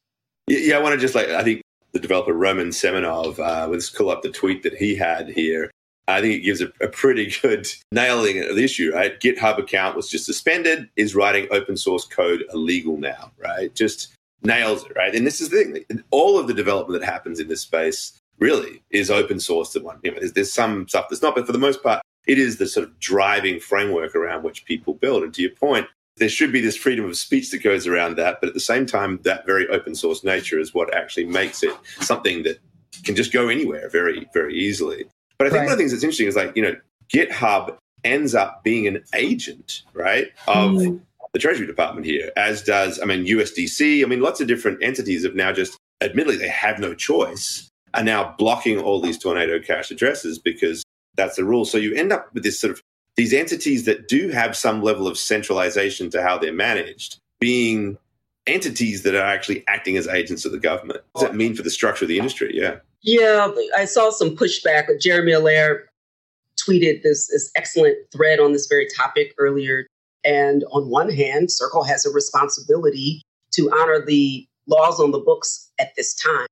Yeah, 0.47 0.77
I 0.77 0.81
want 0.81 0.95
to 0.95 1.01
just 1.01 1.15
like, 1.15 1.29
I 1.29 1.43
think 1.43 1.63
the 1.93 1.99
developer 1.99 2.33
Roman 2.33 2.69
Semenov, 2.69 3.39
uh, 3.39 3.69
let's 3.69 3.91
pull 3.91 4.09
up 4.09 4.23
the 4.23 4.31
tweet 4.31 4.63
that 4.63 4.75
he 4.75 4.95
had 4.95 5.29
here. 5.29 5.71
I 6.13 6.21
think 6.21 6.35
it 6.35 6.45
gives 6.45 6.61
a, 6.61 6.73
a, 6.81 6.89
pretty 6.89 7.35
good 7.43 7.67
nailing 7.91 8.41
of 8.41 8.57
the 8.57 8.65
issue, 8.65 8.93
right? 8.93 9.19
GitHub 9.21 9.59
account 9.59 9.97
was 9.97 10.09
just 10.09 10.27
suspended. 10.27 10.89
Is 10.97 11.15
writing 11.15 11.49
open 11.51 11.77
source 11.77 12.05
code 12.05 12.45
illegal 12.53 12.97
now, 12.97 13.33
right? 13.39 13.75
Just 13.75 14.15
nails 14.43 14.85
it, 14.85 14.93
right? 14.97 15.15
And 15.15 15.27
this 15.27 15.41
is 15.41 15.49
the 15.51 15.65
thing: 15.65 16.03
all 16.11 16.39
of 16.39 16.47
the 16.47 16.55
development 16.55 17.01
that 17.01 17.11
happens 17.11 17.41
in 17.41 17.49
this 17.49 17.61
space 17.61 18.19
really 18.39 18.83
is 18.91 19.11
open 19.11 19.41
source. 19.41 19.73
That 19.73 19.85
one, 19.85 19.99
you 20.03 20.13
know, 20.13 20.19
there's, 20.21 20.33
there's 20.33 20.53
some 20.53 20.89
stuff 20.89 21.07
that's 21.09 21.23
not, 21.23 21.35
but 21.35 21.47
for 21.47 21.53
the 21.53 21.59
most 21.59 21.83
part, 21.83 22.03
it 22.27 22.39
is 22.39 22.59
the 22.59 22.67
sort 22.67 22.87
of 22.87 22.99
driving 23.01 23.61
framework 23.61 24.15
around 24.15 24.43
which 24.43 24.65
people 24.65 24.95
build. 24.95 25.23
And 25.23 25.35
to 25.35 25.43
your 25.43 25.53
point, 25.53 25.87
there 26.17 26.29
should 26.29 26.53
be 26.53 26.61
this 26.61 26.77
freedom 26.77 27.05
of 27.05 27.17
speech 27.17 27.51
that 27.51 27.63
goes 27.63 27.87
around 27.87 28.17
that, 28.17 28.39
but 28.41 28.49
at 28.49 28.55
the 28.55 28.61
same 28.61 28.87
time, 28.87 29.19
that 29.23 29.47
very 29.47 29.67
open 29.69 29.95
source 29.95 30.23
nature 30.23 30.61
is 30.61 30.75
what 30.75 30.95
actually 30.95 31.25
makes 31.25 31.63
it 31.63 31.75
something 32.01 32.43
that 32.43 32.59
can 33.05 33.17
just 33.17 33.33
go 33.33 33.49
anywhere 33.49 33.89
very, 33.89 34.29
very 34.35 34.55
easily. 34.55 35.07
But 35.43 35.49
I 35.49 35.51
think 35.51 35.59
right. 35.63 35.65
one 35.65 35.73
of 35.73 35.79
the 35.79 35.83
things 35.83 35.91
that's 35.91 36.05
interesting 36.05 36.29
is 36.29 36.37
like, 36.37 36.53
you 36.55 36.63
know, 36.63 36.77
GitHub 37.13 37.77
ends 38.05 38.33
up 38.33 38.63
being 38.63 38.87
an 38.87 39.03
agent, 39.13 39.83
right, 39.93 40.29
of 40.47 40.71
mm. 40.71 41.01
the 41.33 41.41
Treasury 41.41 41.67
Department 41.67 42.07
here, 42.07 42.31
as 42.37 42.63
does, 42.63 43.01
I 43.01 43.07
mean, 43.07 43.27
USDC. 43.27 44.05
I 44.05 44.07
mean, 44.07 44.21
lots 44.21 44.41
of 44.41 44.47
different 44.47 44.85
entities 44.85 45.25
have 45.25 45.35
now 45.35 45.51
just, 45.53 45.77
admittedly, 46.01 46.37
they 46.37 46.47
have 46.47 46.79
no 46.79 46.95
choice, 46.95 47.69
are 47.93 48.05
now 48.05 48.37
blocking 48.39 48.79
all 48.79 49.01
these 49.01 49.19
Tornado 49.19 49.59
Cash 49.59 49.91
addresses 49.91 50.39
because 50.39 50.85
that's 51.17 51.35
the 51.35 51.45
rule. 51.45 51.65
So 51.65 51.77
you 51.77 51.93
end 51.93 52.13
up 52.13 52.33
with 52.33 52.45
this 52.45 52.61
sort 52.61 52.71
of 52.71 52.81
these 53.17 53.33
entities 53.33 53.85
that 53.87 54.07
do 54.07 54.29
have 54.29 54.57
some 54.57 54.81
level 54.81 55.09
of 55.09 55.19
centralization 55.19 56.09
to 56.11 56.23
how 56.23 56.39
they're 56.39 56.53
managed 56.53 57.19
being 57.41 57.99
entities 58.47 59.03
that 59.03 59.15
are 59.15 59.25
actually 59.25 59.65
acting 59.69 59.97
as 59.97 60.09
agents 60.09 60.45
of 60.45 60.53
the 60.53 60.59
government. 60.59 61.01
What 61.13 61.23
does 61.23 61.31
that 61.31 61.37
mean 61.37 61.55
for 61.55 61.63
the 61.63 61.71
structure 61.71 62.05
of 62.05 62.09
the 62.09 62.19
industry? 62.19 62.51
Yeah. 62.55 62.77
Yeah, 63.03 63.51
I 63.77 63.85
saw 63.85 64.11
some 64.11 64.37
pushback. 64.37 64.87
Jeremy 65.01 65.33
Allaire 65.33 65.89
tweeted 66.57 67.03
this, 67.03 67.29
this 67.29 67.51
excellent 67.57 67.97
thread 68.13 68.39
on 68.39 68.53
this 68.53 68.67
very 68.67 68.87
topic 68.97 69.35
earlier. 69.39 69.87
And 70.25 70.65
on 70.71 70.89
one 70.89 71.11
hand, 71.11 71.51
Circle 71.51 71.85
has 71.85 72.07
a 72.07 72.11
responsibility 72.11 73.23
to 73.53 73.71
honor 73.73 74.05
the 74.05 74.47
laws 74.69 75.01
on 75.01 75.11
the 75.11 75.19
books 75.19 75.71
at 75.81 75.93
this 75.97 76.15
time. 76.15 76.47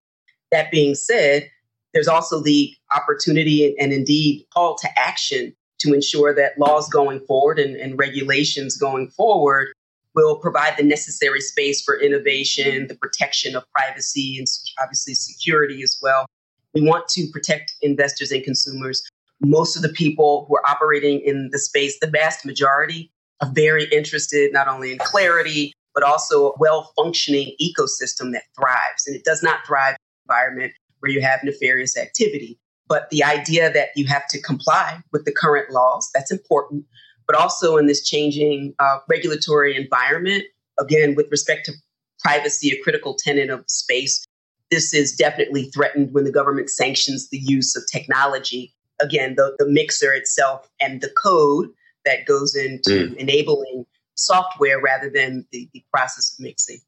That 0.50 0.70
being 0.72 0.96
said, 0.96 1.48
there's 1.94 2.08
also 2.08 2.42
the 2.42 2.74
opportunity 2.94 3.76
and 3.78 3.92
indeed 3.92 4.44
call 4.52 4.76
to 4.76 4.88
action 4.98 5.54
to 5.78 5.94
ensure 5.94 6.34
that 6.34 6.58
laws 6.58 6.88
going 6.88 7.20
forward 7.20 7.58
and, 7.58 7.76
and 7.76 7.98
regulations 7.98 8.76
going 8.76 9.08
forward 9.08 9.68
will 10.14 10.36
provide 10.36 10.76
the 10.76 10.82
necessary 10.82 11.40
space 11.40 11.82
for 11.82 11.98
innovation, 11.98 12.86
the 12.88 12.94
protection 12.96 13.56
of 13.56 13.64
privacy, 13.72 14.36
and 14.38 14.46
obviously 14.80 15.14
security 15.14 15.82
as 15.82 15.98
well. 16.02 16.26
We 16.74 16.82
want 16.82 17.08
to 17.10 17.26
protect 17.32 17.74
investors 17.82 18.30
and 18.30 18.42
consumers. 18.42 19.02
Most 19.40 19.76
of 19.76 19.82
the 19.82 19.88
people 19.88 20.46
who 20.48 20.56
are 20.56 20.68
operating 20.68 21.20
in 21.20 21.50
the 21.52 21.58
space, 21.58 21.98
the 22.00 22.06
vast 22.06 22.44
majority, 22.44 23.10
are 23.40 23.50
very 23.52 23.84
interested 23.86 24.52
not 24.52 24.68
only 24.68 24.92
in 24.92 24.98
clarity, 24.98 25.72
but 25.94 26.02
also 26.02 26.50
a 26.50 26.52
well 26.58 26.92
functioning 26.96 27.54
ecosystem 27.60 28.32
that 28.32 28.42
thrives. 28.58 29.06
And 29.06 29.16
it 29.16 29.24
does 29.24 29.42
not 29.42 29.66
thrive 29.66 29.94
in 29.94 29.94
an 29.94 30.36
environment 30.36 30.72
where 31.00 31.10
you 31.10 31.20
have 31.22 31.42
nefarious 31.42 31.96
activity. 31.96 32.58
But 32.88 33.08
the 33.10 33.22
idea 33.24 33.72
that 33.72 33.90
you 33.94 34.06
have 34.06 34.26
to 34.28 34.42
comply 34.42 35.00
with 35.12 35.24
the 35.24 35.32
current 35.32 35.70
laws, 35.70 36.10
that's 36.14 36.30
important. 36.30 36.84
But 37.30 37.38
also 37.38 37.76
in 37.76 37.86
this 37.86 38.04
changing 38.04 38.74
uh, 38.80 38.98
regulatory 39.08 39.76
environment, 39.76 40.42
again, 40.80 41.14
with 41.14 41.30
respect 41.30 41.64
to 41.66 41.72
privacy, 42.18 42.70
a 42.70 42.82
critical 42.82 43.14
tenet 43.14 43.50
of 43.50 43.60
the 43.60 43.68
space, 43.68 44.26
this 44.72 44.92
is 44.92 45.14
definitely 45.14 45.70
threatened 45.70 46.12
when 46.12 46.24
the 46.24 46.32
government 46.32 46.70
sanctions 46.70 47.30
the 47.30 47.38
use 47.38 47.76
of 47.76 47.84
technology. 47.86 48.74
Again, 49.00 49.36
the, 49.36 49.54
the 49.60 49.68
mixer 49.68 50.12
itself 50.12 50.68
and 50.80 51.02
the 51.02 51.10
code 51.10 51.68
that 52.04 52.26
goes 52.26 52.56
into 52.56 53.10
mm. 53.10 53.16
enabling 53.16 53.86
software 54.16 54.80
rather 54.82 55.08
than 55.08 55.46
the, 55.52 55.68
the 55.72 55.84
process 55.92 56.34
of 56.36 56.42
mixing. 56.42 56.80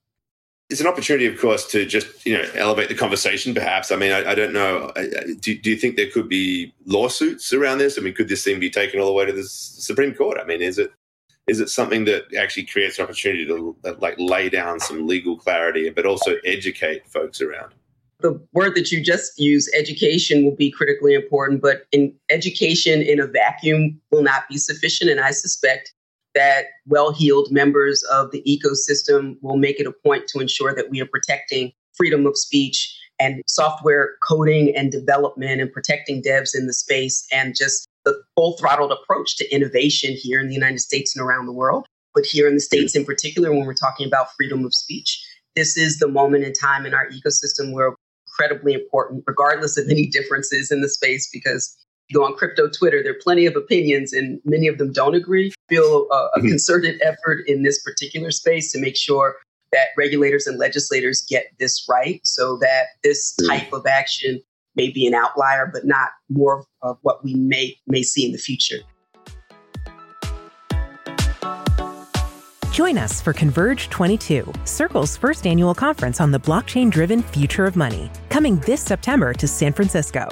It's 0.73 0.81
an 0.81 0.87
opportunity, 0.87 1.27
of 1.27 1.39
course, 1.39 1.67
to 1.69 1.85
just 1.85 2.25
you 2.27 2.33
know 2.33 2.45
elevate 2.55 2.89
the 2.89 2.95
conversation. 2.95 3.55
Perhaps 3.55 3.93
I 3.93 3.97
mean 3.97 4.11
I, 4.11 4.31
I 4.31 4.35
don't 4.35 4.55
know. 4.55 4.91
Do, 5.39 5.59
do, 5.59 5.71
you 5.71 5.77
think 5.77 5.97
there 5.97 6.11
could 6.11 6.29
be 6.29 6.73
lawsuits 6.87 7.53
around 7.53 7.79
this? 7.79 7.99
I 7.99 8.01
mean, 8.01 8.15
could 8.15 8.29
this 8.29 8.43
thing 8.43 8.59
be 8.59 8.71
taken 8.71 8.99
all 8.99 9.07
the 9.07 9.13
way 9.13 9.27
to 9.27 9.33
the 9.33 9.45
Supreme 9.45 10.15
Court? 10.15 10.39
I 10.41 10.45
mean, 10.45 10.63
is 10.63 10.79
it 10.79 10.91
is 11.47 11.61
it 11.61 11.69
something 11.69 12.07
that 12.07 12.35
actually 12.35 12.65
creates 12.65 12.99
an 12.99 13.05
opportunity 13.05 13.47
to 13.47 13.77
uh, 13.85 13.95
like 13.99 14.15
lay 14.19 14.49
down 14.49 14.81
some 14.81 15.07
legal 15.07 15.37
clarity, 15.37 15.91
but 15.91 16.07
also 16.07 16.37
educate 16.45 17.07
folks 17.07 17.43
around? 17.43 17.75
The 18.21 18.41
word 18.53 18.75
that 18.77 18.93
you 18.93 19.03
just 19.03 19.39
used, 19.39 19.69
education, 19.77 20.45
will 20.45 20.57
be 20.57 20.71
critically 20.71 21.13
important, 21.13 21.61
but 21.61 21.87
in 21.93 22.15
education 22.31 23.03
in 23.03 23.21
a 23.21 23.27
vacuum 23.27 24.01
will 24.11 24.23
not 24.23 24.49
be 24.49 24.57
sufficient. 24.57 25.11
And 25.11 25.21
I 25.21 25.33
suspect 25.33 25.93
that 26.35 26.67
well 26.87 27.13
heeled 27.13 27.51
members 27.51 28.03
of 28.05 28.31
the 28.31 28.43
ecosystem 28.43 29.37
will 29.43 29.57
make 29.57 29.79
it 29.79 29.87
a 29.87 29.93
point 29.93 30.27
to 30.29 30.41
ensure 30.41 30.75
that 30.75 30.91
we 30.91 31.01
are 31.01 31.07
protecting 31.07 31.73
freedom 31.95 32.27
of 32.27 32.37
speech 32.37 32.99
and 33.21 33.43
software 33.47 34.17
coding 34.23 34.75
and 34.77 34.91
development 34.91 35.61
and 35.61 35.73
protecting 35.73 36.23
devs 36.23 36.57
in 36.57 36.67
the 36.67 36.73
space 36.73 37.27
and 37.33 37.55
just 37.57 37.87
the 38.05 38.21
full 38.35 38.57
throttled 38.59 38.93
approach 38.93 39.37
to 39.37 39.55
innovation 39.55 40.17
here 40.17 40.41
in 40.41 40.49
the 40.49 40.55
United 40.55 40.81
States 40.81 41.15
and 41.15 41.25
around 41.25 41.47
the 41.47 41.53
world. 41.53 41.87
But 42.15 42.27
here 42.27 42.49
in 42.49 42.55
the 42.55 42.61
States 42.61 42.97
in 42.97 43.05
particular, 43.05 43.53
when 43.53 43.65
we're 43.65 43.75
talking 43.75 44.07
about 44.07 44.35
freedom 44.37 44.65
of 44.65 44.75
speech, 44.75 45.25
this 45.55 45.77
is 45.77 45.99
the 45.99 46.09
moment 46.09 46.45
in 46.45 46.53
time 46.53 46.85
in 46.85 46.95
our 46.95 47.09
ecosystem 47.11 47.73
where 47.73 47.95
incredibly 48.27 48.73
important, 48.73 49.25
regardless 49.27 49.77
of 49.77 49.89
any 49.89 50.07
differences 50.07 50.71
in 50.71 50.81
the 50.81 50.89
space, 50.89 51.29
because 51.33 51.77
go 52.13 52.25
on 52.25 52.35
crypto 52.35 52.69
Twitter, 52.69 53.03
there 53.03 53.13
are 53.13 53.21
plenty 53.23 53.47
of 53.47 53.57
opinions 53.57 54.13
and 54.13 54.41
many 54.45 54.69
of 54.69 54.79
them 54.79 54.93
don't 54.93 55.15
agree. 55.15 55.53
Feel 55.69 56.09
a, 56.11 56.15
a 56.15 56.39
mm-hmm. 56.39 56.49
concerted 56.49 57.01
effort 57.03 57.45
in 57.47 57.63
this 57.63 57.83
particular 57.83 58.31
space 58.31 58.73
to 58.73 58.81
make 58.81 58.97
sure 58.97 59.37
that 59.73 59.89
regulators 59.97 60.47
and 60.47 60.59
legislators 60.59 61.25
get 61.29 61.47
this 61.59 61.87
right 61.89 62.21
so 62.25 62.57
that 62.59 62.89
this 63.03 63.35
mm. 63.41 63.49
type 63.49 63.73
of 63.73 63.87
action 63.87 64.41
may 64.77 64.91
be 64.91 65.07
an 65.07 65.15
outlier, 65.15 65.71
but 65.73 65.87
not 65.87 66.11
more 66.29 66.65
of 66.83 66.99
what 67.03 67.25
we 67.25 67.35
may, 67.35 67.77
may 67.87 68.03
see 68.03 68.25
in 68.27 68.33
the 68.33 68.39
future. 68.39 68.79
Join 72.73 72.97
us 72.97 73.21
for 73.21 73.35
Converge 73.35 73.91
22, 73.91 74.51
Circle's 74.65 75.15
first 75.17 75.47
annual 75.47 75.75
conference 75.75 76.21
on 76.23 76.31
the 76.31 76.41
blockchain 76.41 76.91
driven 76.91 77.23
future 77.23 77.67
of 77.67 77.77
money, 77.77 78.11
coming 78.31 78.57
this 78.61 78.81
September 78.81 79.35
to 79.35 79.47
San 79.47 79.75
Francisco. 79.75 80.27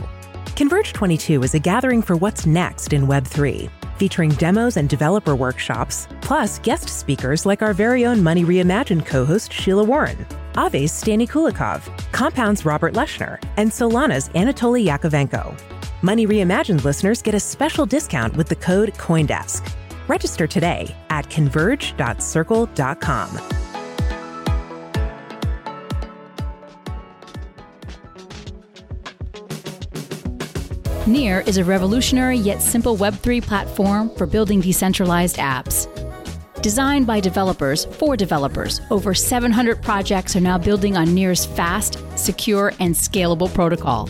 Converge 0.60 0.92
22 0.92 1.42
is 1.42 1.54
a 1.54 1.58
gathering 1.58 2.02
for 2.02 2.16
what's 2.16 2.44
next 2.44 2.92
in 2.92 3.06
Web3, 3.06 3.70
featuring 3.96 4.28
demos 4.32 4.76
and 4.76 4.90
developer 4.90 5.34
workshops, 5.34 6.06
plus 6.20 6.58
guest 6.58 6.86
speakers 6.86 7.46
like 7.46 7.62
our 7.62 7.72
very 7.72 8.04
own 8.04 8.22
Money 8.22 8.44
Reimagined 8.44 9.06
co 9.06 9.24
host 9.24 9.54
Sheila 9.54 9.84
Warren, 9.84 10.26
Aave's 10.56 10.92
Stani 10.92 11.26
Kulechov, 11.26 11.80
Compound's 12.12 12.66
Robert 12.66 12.92
Leshner, 12.92 13.42
and 13.56 13.70
Solana's 13.70 14.28
Anatoly 14.34 14.86
Yakovenko. 14.86 15.58
Money 16.02 16.26
Reimagined 16.26 16.84
listeners 16.84 17.22
get 17.22 17.34
a 17.34 17.40
special 17.40 17.86
discount 17.86 18.36
with 18.36 18.50
the 18.50 18.56
code 18.56 18.92
COINDESK. 18.98 19.66
Register 20.08 20.46
today 20.46 20.94
at 21.08 21.30
converge.circle.com. 21.30 23.69
Near 31.06 31.40
is 31.40 31.56
a 31.56 31.64
revolutionary 31.64 32.36
yet 32.36 32.60
simple 32.60 32.94
Web3 32.94 33.42
platform 33.42 34.14
for 34.16 34.26
building 34.26 34.60
decentralized 34.60 35.36
apps. 35.36 35.88
Designed 36.60 37.06
by 37.06 37.20
developers 37.20 37.86
for 37.86 38.18
developers, 38.18 38.82
over 38.90 39.14
700 39.14 39.80
projects 39.80 40.36
are 40.36 40.42
now 40.42 40.58
building 40.58 40.98
on 40.98 41.14
Near's 41.14 41.46
fast, 41.46 41.98
secure, 42.18 42.74
and 42.80 42.94
scalable 42.94 43.52
protocol. 43.52 44.08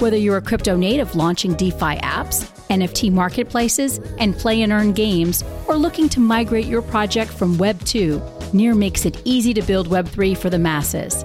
Whether 0.00 0.16
you're 0.16 0.38
a 0.38 0.42
crypto 0.42 0.76
native 0.76 1.14
launching 1.14 1.54
DeFi 1.54 1.98
apps, 1.98 2.50
NFT 2.68 3.12
marketplaces, 3.12 3.98
and 4.18 4.36
play 4.36 4.62
and 4.62 4.72
earn 4.72 4.92
games, 4.92 5.44
or 5.68 5.76
looking 5.76 6.08
to 6.08 6.18
migrate 6.18 6.66
your 6.66 6.82
project 6.82 7.30
from 7.30 7.56
Web 7.58 7.80
2, 7.84 8.20
Near 8.52 8.74
makes 8.74 9.06
it 9.06 9.22
easy 9.24 9.54
to 9.54 9.62
build 9.62 9.86
Web 9.86 10.08
3 10.08 10.34
for 10.34 10.50
the 10.50 10.58
masses. 10.58 11.24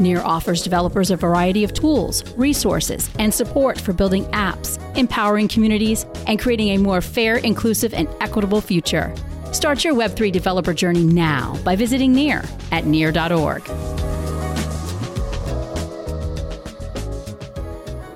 Near 0.00 0.20
offers 0.20 0.62
developers 0.62 1.10
a 1.10 1.16
variety 1.16 1.64
of 1.64 1.72
tools, 1.72 2.24
resources, 2.36 3.10
and 3.18 3.32
support 3.32 3.80
for 3.80 3.92
building 3.92 4.24
apps, 4.26 4.78
empowering 4.96 5.48
communities, 5.48 6.06
and 6.26 6.38
creating 6.38 6.68
a 6.68 6.78
more 6.78 7.00
fair, 7.00 7.36
inclusive, 7.38 7.92
and 7.94 8.08
equitable 8.20 8.60
future. 8.60 9.14
Start 9.52 9.84
your 9.84 9.94
Web3 9.94 10.30
developer 10.30 10.74
journey 10.74 11.04
now 11.04 11.56
by 11.64 11.74
visiting 11.74 12.12
Near 12.12 12.44
at 12.70 12.84
near.org. 12.84 13.62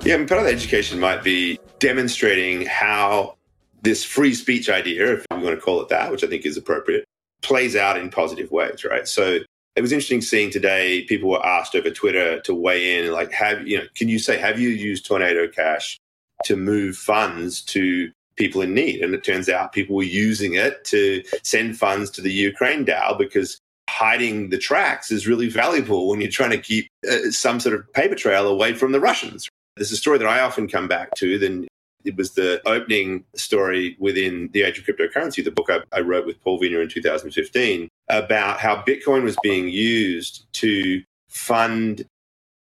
Yeah, 0.05 0.15
I 0.15 0.17
mean, 0.17 0.27
part 0.27 0.41
of 0.41 0.47
the 0.47 0.51
education 0.51 0.99
might 0.99 1.23
be 1.23 1.59
demonstrating 1.79 2.65
how 2.65 3.37
this 3.83 4.03
free 4.03 4.33
speech 4.33 4.69
idea, 4.69 5.13
if 5.13 5.25
we 5.31 5.37
want 5.37 5.55
to 5.57 5.61
call 5.61 5.81
it 5.81 5.89
that, 5.89 6.11
which 6.11 6.23
I 6.23 6.27
think 6.27 6.45
is 6.45 6.57
appropriate, 6.57 7.05
plays 7.41 7.75
out 7.75 7.97
in 7.97 8.09
positive 8.09 8.51
ways, 8.51 8.83
right? 8.83 9.07
So 9.07 9.39
it 9.75 9.81
was 9.81 9.91
interesting 9.91 10.21
seeing 10.21 10.51
today 10.51 11.03
people 11.05 11.29
were 11.29 11.45
asked 11.45 11.75
over 11.75 11.89
Twitter 11.89 12.39
to 12.41 12.53
weigh 12.53 12.99
in, 12.99 13.11
like, 13.11 13.31
have 13.31 13.67
you 13.67 13.77
know, 13.77 13.85
can 13.95 14.07
you 14.07 14.19
say, 14.19 14.37
have 14.37 14.59
you 14.59 14.69
used 14.69 15.05
Tornado 15.05 15.47
Cash 15.47 15.99
to 16.45 16.55
move 16.55 16.95
funds 16.95 17.61
to 17.63 18.11
people 18.35 18.61
in 18.61 18.73
need? 18.73 19.01
And 19.01 19.13
it 19.15 19.23
turns 19.23 19.49
out 19.49 19.73
people 19.73 19.95
were 19.95 20.03
using 20.03 20.53
it 20.53 20.83
to 20.85 21.23
send 21.43 21.77
funds 21.77 22.11
to 22.11 22.21
the 22.21 22.31
Ukraine 22.31 22.85
DAO 22.85 23.17
because 23.17 23.57
hiding 23.89 24.49
the 24.49 24.57
tracks 24.57 25.11
is 25.11 25.27
really 25.27 25.49
valuable 25.49 26.07
when 26.07 26.21
you're 26.21 26.29
trying 26.29 26.51
to 26.51 26.57
keep 26.57 26.87
uh, 27.09 27.31
some 27.31 27.59
sort 27.59 27.75
of 27.75 27.91
paper 27.93 28.15
trail 28.15 28.47
away 28.47 28.73
from 28.73 28.91
the 28.91 28.99
Russians. 28.99 29.49
There's 29.75 29.91
a 29.91 29.97
story 29.97 30.19
that 30.19 30.27
I 30.27 30.39
often 30.39 30.67
come 30.67 30.87
back 30.87 31.15
to. 31.15 31.39
Then 31.39 31.67
it 32.05 32.15
was 32.15 32.33
the 32.33 32.61
opening 32.67 33.23
story 33.35 33.95
within 33.99 34.49
The 34.53 34.63
Age 34.63 34.77
of 34.77 34.85
Cryptocurrency, 34.85 35.43
the 35.43 35.51
book 35.51 35.69
I, 35.69 35.79
I 35.91 36.01
wrote 36.01 36.27
with 36.27 36.41
Paul 36.43 36.59
Vigna 36.59 36.83
in 36.83 36.89
2015, 36.89 37.89
about 38.09 38.59
how 38.59 38.83
Bitcoin 38.83 39.23
was 39.23 39.37
being 39.41 39.69
used 39.69 40.45
to 40.53 41.01
fund 41.29 42.05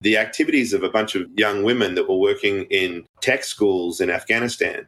the 0.00 0.18
activities 0.18 0.72
of 0.72 0.82
a 0.82 0.90
bunch 0.90 1.14
of 1.14 1.28
young 1.36 1.62
women 1.62 1.94
that 1.94 2.08
were 2.08 2.16
working 2.16 2.64
in 2.64 3.06
tech 3.20 3.42
schools 3.44 4.00
in 4.00 4.10
Afghanistan. 4.10 4.86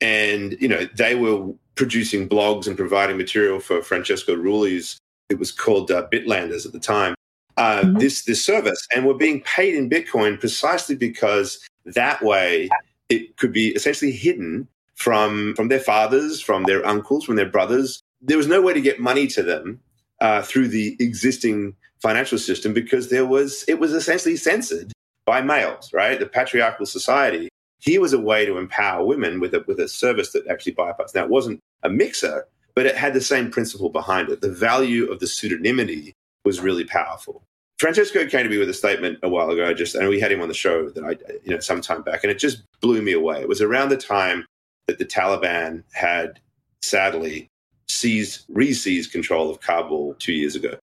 And, 0.00 0.56
you 0.60 0.68
know, 0.68 0.86
they 0.96 1.14
were 1.14 1.52
producing 1.74 2.28
blogs 2.28 2.66
and 2.66 2.76
providing 2.76 3.16
material 3.16 3.60
for 3.60 3.82
Francesco 3.82 4.34
Rulli's, 4.34 4.98
it 5.28 5.38
was 5.38 5.52
called 5.52 5.90
uh, 5.90 6.06
Bitlanders 6.12 6.66
at 6.66 6.72
the 6.72 6.80
time, 6.80 7.14
uh, 7.58 7.82
mm-hmm. 7.82 7.98
this 7.98 8.22
this 8.24 8.44
service, 8.44 8.86
and 8.94 9.04
we're 9.04 9.14
being 9.14 9.40
paid 9.42 9.74
in 9.74 9.90
Bitcoin 9.90 10.38
precisely 10.38 10.94
because 10.94 11.58
that 11.84 12.22
way 12.22 12.68
it 13.08 13.36
could 13.36 13.52
be 13.52 13.68
essentially 13.70 14.12
hidden 14.12 14.68
from 14.94 15.54
from 15.56 15.68
their 15.68 15.80
fathers, 15.80 16.40
from 16.40 16.64
their 16.64 16.86
uncles, 16.86 17.24
from 17.24 17.36
their 17.36 17.48
brothers. 17.48 18.00
There 18.20 18.36
was 18.36 18.46
no 18.46 18.60
way 18.60 18.74
to 18.74 18.80
get 18.80 19.00
money 19.00 19.26
to 19.28 19.42
them 19.42 19.80
uh, 20.20 20.42
through 20.42 20.68
the 20.68 20.96
existing 21.00 21.74
financial 22.00 22.38
system 22.38 22.72
because 22.72 23.10
there 23.10 23.26
was 23.26 23.64
it 23.68 23.78
was 23.78 23.92
essentially 23.92 24.36
censored 24.36 24.92
by 25.26 25.40
males, 25.40 25.92
right? 25.92 26.18
The 26.18 26.26
patriarchal 26.26 26.86
society. 26.86 27.48
Here 27.80 28.00
was 28.00 28.12
a 28.12 28.18
way 28.18 28.44
to 28.44 28.58
empower 28.58 29.04
women 29.04 29.40
with 29.40 29.54
a 29.54 29.64
with 29.66 29.78
a 29.78 29.88
service 29.88 30.32
that 30.32 30.46
actually 30.48 30.74
bypassed. 30.74 31.14
Now 31.14 31.24
it 31.24 31.30
wasn't 31.30 31.60
a 31.82 31.88
mixer, 31.88 32.46
but 32.74 32.86
it 32.86 32.96
had 32.96 33.14
the 33.14 33.20
same 33.20 33.50
principle 33.50 33.90
behind 33.90 34.30
it. 34.30 34.40
The 34.40 34.50
value 34.50 35.10
of 35.10 35.20
the 35.20 35.26
pseudonymity 35.26 36.12
was 36.44 36.60
really 36.60 36.84
powerful. 36.84 37.42
Francesco 37.78 38.26
came 38.26 38.42
to 38.42 38.48
me 38.48 38.58
with 38.58 38.68
a 38.68 38.74
statement 38.74 39.18
a 39.22 39.28
while 39.28 39.50
ago, 39.50 39.72
just 39.72 39.94
and 39.94 40.08
we 40.08 40.18
had 40.18 40.32
him 40.32 40.40
on 40.40 40.48
the 40.48 40.54
show 40.54 40.88
that 40.88 41.04
I, 41.04 41.10
you 41.44 41.52
know, 41.52 41.60
some 41.60 41.80
time 41.80 42.02
back, 42.02 42.24
and 42.24 42.30
it 42.30 42.38
just 42.38 42.64
blew 42.80 43.02
me 43.02 43.12
away. 43.12 43.40
It 43.40 43.48
was 43.48 43.62
around 43.62 43.90
the 43.90 43.96
time 43.96 44.44
that 44.88 44.98
the 44.98 45.04
Taliban 45.04 45.84
had 45.92 46.40
sadly 46.82 47.48
seized, 47.88 48.44
re-seized 48.48 49.12
control 49.12 49.50
of 49.50 49.60
Kabul 49.60 50.14
two 50.18 50.32
years 50.32 50.54
ago. 50.54 50.78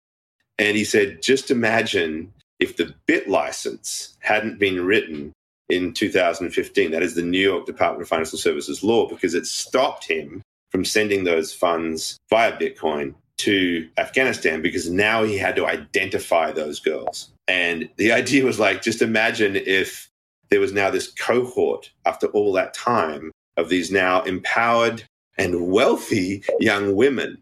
And 0.59 0.77
he 0.77 0.85
said, 0.85 1.23
just 1.23 1.51
imagine 1.51 2.33
if 2.61 2.77
the 2.77 2.95
BitLicense 3.09 4.15
hadn't 4.21 4.59
been 4.59 4.85
written 4.85 5.33
in 5.69 5.93
2015. 5.93 6.91
That 6.91 7.03
is 7.03 7.15
the 7.15 7.23
New 7.23 7.41
York 7.41 7.67
Department 7.67 8.03
of 8.03 8.09
Financial 8.09 8.39
Services 8.39 8.83
law, 8.83 9.09
because 9.09 9.35
it 9.35 9.47
stopped 9.47 10.05
him 10.05 10.43
from 10.71 10.85
sending 10.85 11.25
those 11.25 11.53
funds 11.53 12.19
via 12.31 12.57
Bitcoin 12.57 13.15
to 13.39 13.89
Afghanistan 13.99 14.63
because 14.63 14.91
now 14.91 15.25
he 15.25 15.37
had 15.37 15.57
to 15.57 15.67
identify 15.67 16.53
those 16.53 16.81
girls. 16.81 17.33
And 17.49 17.89
the 17.97 18.13
idea 18.13 18.45
was 18.45 18.61
like, 18.61 18.83
just 18.83 19.03
imagine 19.03 19.57
if 19.57 20.09
there 20.51 20.61
was 20.61 20.73
now 20.73 20.91
this 20.91 21.13
cohort 21.13 21.91
after 22.07 22.29
all 22.29 22.53
that 22.53 22.75
time 22.75 23.33
of 23.57 23.69
these 23.69 23.91
now 23.91 24.23
empowered 24.23 25.05
and 25.39 25.69
wealthy 25.69 26.43
young 26.61 26.95
women 26.95 27.39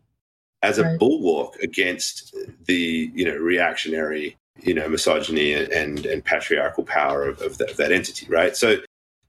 as 0.62 0.78
a 0.78 0.84
right. 0.84 0.98
bulwark 0.98 1.56
against 1.56 2.34
the 2.66 3.10
you 3.14 3.24
know 3.24 3.36
reactionary 3.36 4.36
you 4.60 4.74
know 4.74 4.88
misogyny 4.88 5.52
and 5.52 6.06
and, 6.06 6.24
patriarchal 6.24 6.84
power 6.84 7.24
of, 7.24 7.40
of, 7.40 7.58
that, 7.58 7.70
of, 7.70 7.76
that, 7.76 7.92
entity 7.92 8.26
right 8.28 8.56
so 8.56 8.76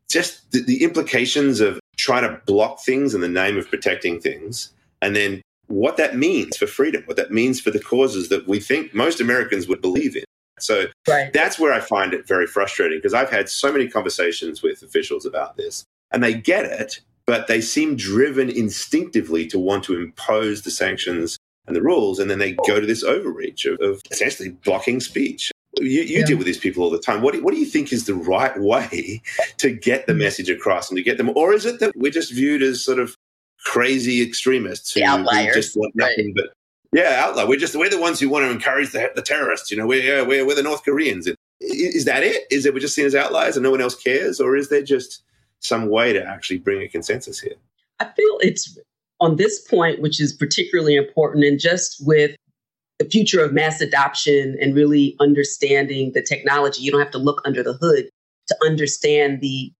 just 0.10 0.52
the, 0.52 0.62
the 0.62 0.84
implications 0.84 1.60
of 1.60 1.80
trying 1.98 2.24
to 2.24 2.40
block 2.46 2.82
things 2.82 3.16
in 3.16 3.22
the 3.22 3.28
name 3.28 3.58
of 3.58 3.70
protecting 3.70 4.20
things 4.20 4.72
and 5.02 5.16
then 5.16 5.42
what 5.68 5.98
that 5.98 6.16
means 6.16 6.58
for 6.58 6.68
freedom, 6.68 7.04
what 7.06 7.18
that 7.18 7.32
means 7.32 7.60
for 7.60 7.72
the 7.72 7.80
causes 7.80 8.30
that 8.30 8.48
we 8.48 8.60
think 8.60 8.94
most 8.94 9.20
Americans 9.20 9.68
would 9.68 9.82
believe 9.82 10.16
in. 10.16 10.24
So 10.60 10.86
right. 11.08 11.34
that's 11.34 11.58
where 11.58 11.74
I 11.74 11.80
find 11.80 12.14
it 12.14 12.28
very 12.28 12.48
frustrating 12.48 13.00
because 13.00 13.14
I've 13.14 13.30
had 13.30 13.50
so 13.50 13.72
many 13.72 13.88
conversations 13.88 14.62
with 14.62 14.82
officials 14.84 15.26
about 15.26 15.58
this 15.58 15.84
and 16.12 16.24
they 16.24 16.34
get 16.34 16.66
it, 16.66 17.02
but 17.26 17.48
they 17.48 17.62
seem 17.62 17.96
driven 17.96 18.50
instinctively 18.50 19.48
to 19.48 19.60
want 19.60 19.84
to 19.86 20.00
impose 20.00 20.62
the 20.62 20.72
sanctions 20.72 21.38
and 21.68 21.76
the 21.76 21.82
rules. 21.82 22.20
And 22.20 22.30
then 22.30 22.40
they 22.40 22.54
go 22.68 22.80
to 22.80 22.86
this 22.86 23.04
overreach 23.04 23.66
of, 23.66 23.80
of 23.80 24.02
essentially 24.12 24.50
blocking 24.50 25.00
speech. 25.00 25.52
You, 25.80 25.88
you 25.88 26.20
yeah. 26.20 26.26
deal 26.26 26.38
with 26.38 26.46
these 26.46 26.58
people 26.58 26.84
all 26.84 26.90
the 26.90 27.00
time. 27.00 27.22
What 27.22 27.34
do, 27.34 27.44
what 27.44 27.54
do 27.54 27.60
you 27.60 27.66
think 27.66 27.92
is 27.92 28.06
the 28.06 28.14
right 28.14 28.60
way 28.60 29.22
to 29.58 29.72
get 29.72 30.06
the 30.06 30.14
mm. 30.14 30.20
message 30.20 30.50
across 30.50 30.90
and 30.90 30.98
to 30.98 31.04
get 31.04 31.18
them? 31.18 31.32
Or 31.36 31.54
is 31.54 31.66
it 31.66 31.80
that 31.80 31.96
we're 31.96 32.12
just 32.12 32.34
viewed 32.34 32.62
as 32.62 32.84
sort 32.84 33.00
of 33.00 33.16
crazy 33.64 34.22
extremists 34.22 34.94
who, 34.94 35.02
who 35.02 35.54
just 35.54 35.76
want 35.76 35.96
nothing 35.96 36.28
right. 36.28 36.36
but 36.36 36.54
yeah, 36.94 37.24
outlier. 37.26 37.48
We're 37.48 37.58
just 37.58 37.76
we're 37.76 37.90
the 37.90 38.00
ones 38.00 38.20
who 38.20 38.30
want 38.30 38.46
to 38.46 38.52
encourage 38.52 38.92
the, 38.92 39.12
the 39.16 39.24
terrorists. 39.24 39.72
You 39.72 39.78
know, 39.78 39.88
we're, 39.88 40.24
we're 40.26 40.46
we're 40.46 40.56
the 40.56 40.62
North 40.62 40.84
Koreans. 40.84 41.28
Is 41.60 42.06
that 42.06 42.22
it? 42.24 42.44
Is 42.52 42.68
it 42.68 42.74
we're 42.74 42.80
just 42.80 42.94
seen 42.94 43.08
as 43.08 43.16
outliers 43.16 43.58
and 43.58 43.64
no 43.64 43.72
one 43.72 43.82
else 43.82 43.96
cares, 43.96 44.40
or 44.40 44.56
is 44.56 44.70
there 44.70 44.84
just 44.84 45.24
some 45.64 45.90
way 45.90 46.14
to 46.14 46.24
actually 46.24 46.60
bring 46.60 46.82
a 46.82 46.88
consensus 46.88 47.40
here? 47.40 47.56
I 48.00 48.06
feel 48.06 48.38
it's 48.42 48.78
on 49.20 49.38
this 49.38 49.62
point, 49.62 50.02
which 50.02 50.22
is 50.22 50.34
particularly 50.34 50.96
important, 50.96 51.46
and 51.46 51.60
just 51.60 52.06
with 52.06 52.36
the 53.00 53.10
future 53.10 53.44
of 53.44 53.54
mass 53.54 53.82
adoption 53.82 54.56
and 54.62 54.76
really 54.76 55.16
understanding 55.20 56.12
the 56.14 56.22
technology. 56.22 56.82
You 56.82 56.92
don't 56.92 57.02
have 57.02 57.12
to 57.12 57.18
look 57.18 57.42
under 57.46 57.64
the 57.64 57.74
hood 57.74 58.10
to 58.48 58.56
understand 58.64 59.42
the 59.42 59.72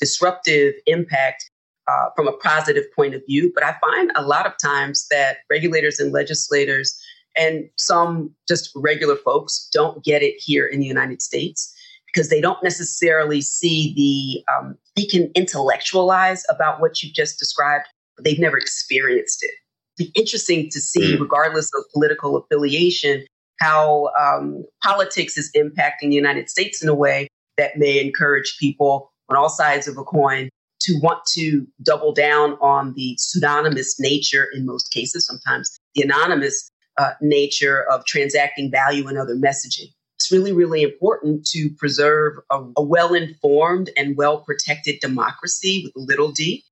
disruptive 0.00 0.74
impact 0.86 1.48
uh, 1.88 2.06
from 2.16 2.26
a 2.26 2.32
positive 2.32 2.84
point 2.94 3.14
of 3.14 3.22
view. 3.26 3.52
But 3.54 3.64
I 3.64 3.76
find 3.80 4.10
a 4.16 4.22
lot 4.22 4.46
of 4.46 4.54
times 4.62 5.06
that 5.10 5.38
regulators 5.48 6.00
and 6.00 6.12
legislators 6.12 7.00
and 7.36 7.68
some 7.76 8.34
just 8.48 8.70
regular 8.74 9.16
folks 9.16 9.68
don't 9.72 10.02
get 10.02 10.22
it 10.22 10.34
here 10.38 10.66
in 10.66 10.80
the 10.80 10.86
United 10.86 11.22
States 11.22 11.72
because 12.16 12.30
they 12.30 12.40
don't 12.40 12.62
necessarily 12.62 13.42
see 13.42 13.92
the, 13.94 14.54
um, 14.54 14.78
we 14.96 15.06
can 15.06 15.30
intellectualize 15.34 16.44
about 16.48 16.80
what 16.80 17.02
you 17.02 17.12
just 17.12 17.38
described, 17.38 17.84
but 18.16 18.24
they've 18.24 18.38
never 18.38 18.56
experienced 18.56 19.42
it. 19.42 19.50
It'd 19.98 20.14
be 20.14 20.20
interesting 20.20 20.70
to 20.70 20.80
see, 20.80 21.14
mm. 21.14 21.20
regardless 21.20 21.70
of 21.76 21.84
political 21.92 22.38
affiliation, 22.38 23.26
how 23.60 24.08
um, 24.18 24.64
politics 24.82 25.36
is 25.36 25.50
impacting 25.54 26.08
the 26.08 26.14
United 26.14 26.48
States 26.48 26.82
in 26.82 26.88
a 26.88 26.94
way 26.94 27.28
that 27.58 27.76
may 27.76 28.00
encourage 28.00 28.56
people 28.58 29.12
on 29.28 29.36
all 29.36 29.50
sides 29.50 29.86
of 29.86 29.98
a 29.98 30.04
coin 30.04 30.48
to 30.80 30.98
want 31.02 31.20
to 31.34 31.66
double 31.82 32.14
down 32.14 32.52
on 32.62 32.94
the 32.94 33.14
pseudonymous 33.18 34.00
nature 34.00 34.46
in 34.54 34.64
most 34.64 34.90
cases, 34.90 35.26
sometimes 35.26 35.76
the 35.94 36.02
anonymous 36.02 36.70
uh, 36.96 37.12
nature 37.20 37.84
of 37.90 38.06
transacting 38.06 38.70
value 38.70 39.06
and 39.06 39.18
other 39.18 39.36
messaging. 39.36 39.90
It's 40.26 40.32
really, 40.32 40.52
really 40.52 40.82
important 40.82 41.46
to 41.50 41.70
preserve 41.78 42.38
a, 42.50 42.60
a 42.76 42.82
well 42.82 43.14
informed 43.14 43.90
and 43.96 44.16
well 44.16 44.40
protected 44.40 44.98
democracy 44.98 45.84
with 45.84 46.08
little 46.08 46.32
d. 46.32 46.64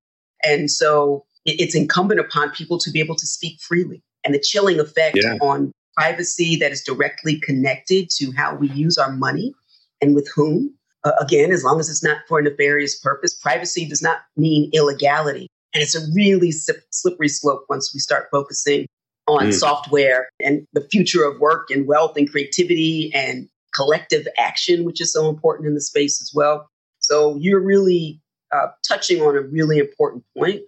And 0.43 0.69
so 0.69 1.25
it, 1.45 1.61
it's 1.61 1.77
incumbent 1.77 2.19
upon 2.19 2.51
people 2.51 2.79
to 2.81 2.91
be 2.91 2.99
able 2.99 3.15
to 3.15 3.27
speak 3.29 3.61
freely. 3.61 4.03
And 4.25 4.35
the 4.35 4.41
chilling 4.41 4.81
effect 4.81 5.19
yeah. 5.23 5.37
on 5.41 5.71
privacy 5.97 6.57
that 6.57 6.73
is 6.73 6.83
directly 6.83 7.39
connected 7.39 8.11
to 8.17 8.33
how 8.33 8.57
we 8.57 8.69
use 8.71 8.99
our 8.99 9.13
money 9.13 9.55
and 10.03 10.17
with 10.17 10.29
whom 10.35 10.75
uh, 11.05 11.13
again, 11.21 11.53
as 11.53 11.63
long 11.63 11.79
as 11.79 11.89
it's 11.89 12.03
not 12.03 12.19
for 12.27 12.41
a 12.41 12.43
nefarious 12.43 12.99
purpose, 12.99 13.35
privacy 13.35 13.87
does 13.89 14.03
not 14.03 14.23
mean 14.37 14.69
illegality. 14.73 15.47
And 15.75 15.81
it's 15.81 15.95
a 15.95 16.05
really 16.13 16.51
slippery 16.51 17.29
slope 17.29 17.67
once 17.69 17.95
we 17.95 18.01
start 18.01 18.27
focusing 18.33 18.89
on 19.27 19.47
mm. 19.47 19.53
software 19.53 20.29
and 20.41 20.67
the 20.73 20.87
future 20.91 21.25
of 21.25 21.41
work 21.41 21.71
and 21.71 21.87
wealth 21.87 22.17
and 22.17 22.31
creativity 22.31 23.11
and 23.15 23.49
collective 23.75 24.27
action, 24.39 24.85
which 24.85 25.01
is 25.01 25.13
so 25.13 25.29
important 25.29 25.67
in 25.67 25.75
the 25.75 25.81
space 25.81 26.21
as 26.21 26.33
well. 26.35 26.69
So 27.01 27.37
you're 27.37 27.61
really 27.61 28.21
uh, 28.53 28.69
touching 28.87 29.21
on 29.23 29.37
a 29.37 29.41
really 29.41 29.79
important 29.79 30.25
point. 30.37 30.63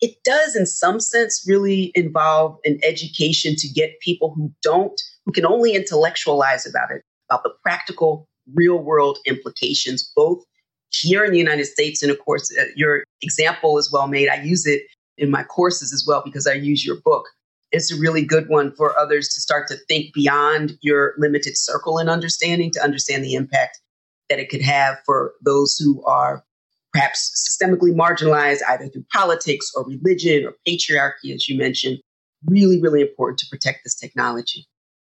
It 0.00 0.16
does, 0.24 0.56
in 0.56 0.66
some 0.66 0.98
sense, 0.98 1.44
really 1.46 1.92
involve 1.94 2.58
an 2.64 2.78
education 2.82 3.54
to 3.56 3.68
get 3.68 4.00
people 4.00 4.32
who 4.34 4.52
don't, 4.62 4.98
who 5.26 5.32
can 5.32 5.44
only 5.44 5.74
intellectualize 5.74 6.66
about 6.66 6.90
it, 6.90 7.02
about 7.28 7.42
the 7.42 7.52
practical 7.62 8.26
real 8.54 8.78
world 8.78 9.18
implications, 9.26 10.10
both 10.16 10.42
here 10.90 11.24
in 11.24 11.32
the 11.32 11.38
United 11.38 11.66
States. 11.66 12.02
And 12.02 12.10
of 12.10 12.18
course, 12.18 12.50
uh, 12.58 12.64
your 12.74 13.04
example 13.22 13.78
is 13.78 13.92
well 13.92 14.08
made. 14.08 14.28
I 14.28 14.42
use 14.42 14.66
it 14.66 14.82
in 15.18 15.30
my 15.30 15.44
courses 15.44 15.92
as 15.92 16.04
well 16.06 16.22
because 16.24 16.46
I 16.46 16.54
use 16.54 16.84
your 16.84 16.96
book. 17.04 17.26
It's 17.72 17.92
a 17.92 17.98
really 17.98 18.24
good 18.24 18.48
one 18.48 18.72
for 18.72 18.98
others 18.98 19.28
to 19.28 19.40
start 19.40 19.68
to 19.68 19.76
think 19.88 20.12
beyond 20.12 20.78
your 20.80 21.14
limited 21.18 21.56
circle 21.56 21.98
and 21.98 22.10
understanding 22.10 22.70
to 22.72 22.82
understand 22.82 23.24
the 23.24 23.34
impact 23.34 23.80
that 24.28 24.38
it 24.38 24.48
could 24.48 24.62
have 24.62 24.98
for 25.04 25.32
those 25.42 25.76
who 25.76 26.02
are 26.04 26.44
perhaps 26.92 27.30
systemically 27.48 27.94
marginalized 27.94 28.60
either 28.68 28.88
through 28.88 29.04
politics 29.12 29.70
or 29.74 29.84
religion 29.84 30.46
or 30.46 30.54
patriarchy, 30.66 31.34
as 31.34 31.48
you 31.48 31.56
mentioned. 31.56 31.98
Really, 32.46 32.80
really 32.80 33.02
important 33.02 33.38
to 33.40 33.46
protect 33.50 33.80
this 33.84 33.94
technology. 33.94 34.66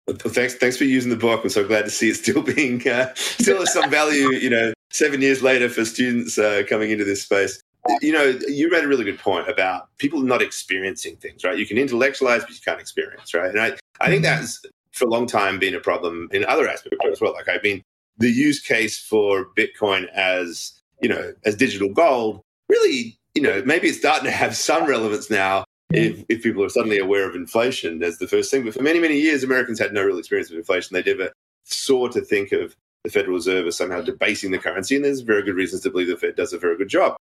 Thanks, 0.09 0.55
thanks 0.55 0.79
for 0.79 0.85
using 0.85 1.11
the 1.11 1.17
book. 1.17 1.43
I'm 1.45 1.51
so 1.51 1.67
glad 1.67 1.85
to 1.85 1.91
see 1.91 2.09
it 2.09 2.15
still 2.15 2.43
being 2.55 2.87
uh, 2.89 3.13
still 3.15 3.59
has 3.59 3.73
some 3.73 3.91
value. 3.91 4.33
You 4.33 4.51
know, 4.51 4.73
seven 4.91 5.21
years 5.21 5.43
later 5.43 5.69
for 5.69 5.85
students 5.85 6.39
uh, 6.39 6.63
coming 6.69 6.91
into 6.91 7.05
this 7.05 7.23
space. 7.23 7.61
You 8.01 8.13
know, 8.13 8.39
you 8.49 8.71
made 8.71 8.85
a 8.85 8.89
really 8.89 9.05
good 9.05 9.19
point 9.19 9.49
about 9.49 9.89
people 9.99 10.21
not 10.21 10.43
experiencing 10.43 11.17
things. 11.17 11.45
Right? 11.45 11.59
You 11.59 11.67
can 11.67 11.79
intellectualize, 11.79 12.43
but 12.43 12.51
you 12.51 12.61
can't 12.65 12.81
experience. 12.81 13.35
Right? 13.35 13.51
And 13.51 13.61
I, 13.61 13.67
I 14.01 14.09
think 14.09 14.25
mm-hmm. 14.25 14.41
that's 14.41 14.65
for 14.93 15.07
a 15.07 15.09
long 15.09 15.27
time 15.27 15.59
been 15.59 15.75
a 15.75 15.81
problem 15.81 16.29
in 16.33 16.45
other 16.45 16.69
aspects 16.69 16.99
as 17.11 17.21
well. 17.21 17.33
Like 17.33 17.49
I 17.49 17.59
mean, 17.63 17.83
the 18.19 18.31
use 18.31 18.61
case 18.61 18.99
for 18.99 19.47
Bitcoin 19.57 20.09
as 20.15 20.73
you 21.01 21.09
know 21.09 21.33
as 21.45 21.55
digital 21.55 21.89
gold 21.89 22.43
really, 22.69 23.19
you 23.35 23.43
know, 23.43 23.63
maybe 23.65 23.89
it's 23.89 23.99
starting 23.99 24.25
to 24.25 24.31
have 24.31 24.57
some 24.57 24.87
relevance 24.87 25.31
now 25.31 25.65
if, 25.91 26.25
if 26.29 26.43
people 26.43 26.63
are 26.63 26.69
suddenly 26.69 26.99
aware 26.99 27.29
of 27.29 27.35
inflation 27.35 28.03
as 28.03 28.19
the 28.19 28.29
first 28.29 28.51
thing. 28.51 28.65
But 28.65 28.75
for 28.75 28.83
many, 28.83 29.01
many 29.01 29.19
years, 29.19 29.43
Americans 29.43 29.79
had 29.79 29.93
no 29.93 30.05
real 30.05 30.19
experience 30.19 30.51
with 30.51 30.59
inflation. 30.59 30.95
They 30.95 31.03
never 31.03 31.33
saw 31.65 32.09
to 32.09 32.21
think 32.21 32.53
of 32.53 32.77
the 33.05 33.11
Federal 33.11 33.35
Reserve 33.35 33.67
as 33.67 33.77
somehow 33.77 34.03
debasing 34.03 34.51
the 34.51 34.59
currency. 34.59 34.97
And 34.97 35.05
there's 35.05 35.21
very 35.21 35.43
good 35.43 35.55
reasons 35.55 35.83
to 35.83 35.91
believe 35.91 36.09
the 36.09 36.17
Fed 36.17 36.37
does 36.37 36.53
a 36.53 36.59
very 36.59 36.77
good 36.77 36.89
job. 36.89 37.17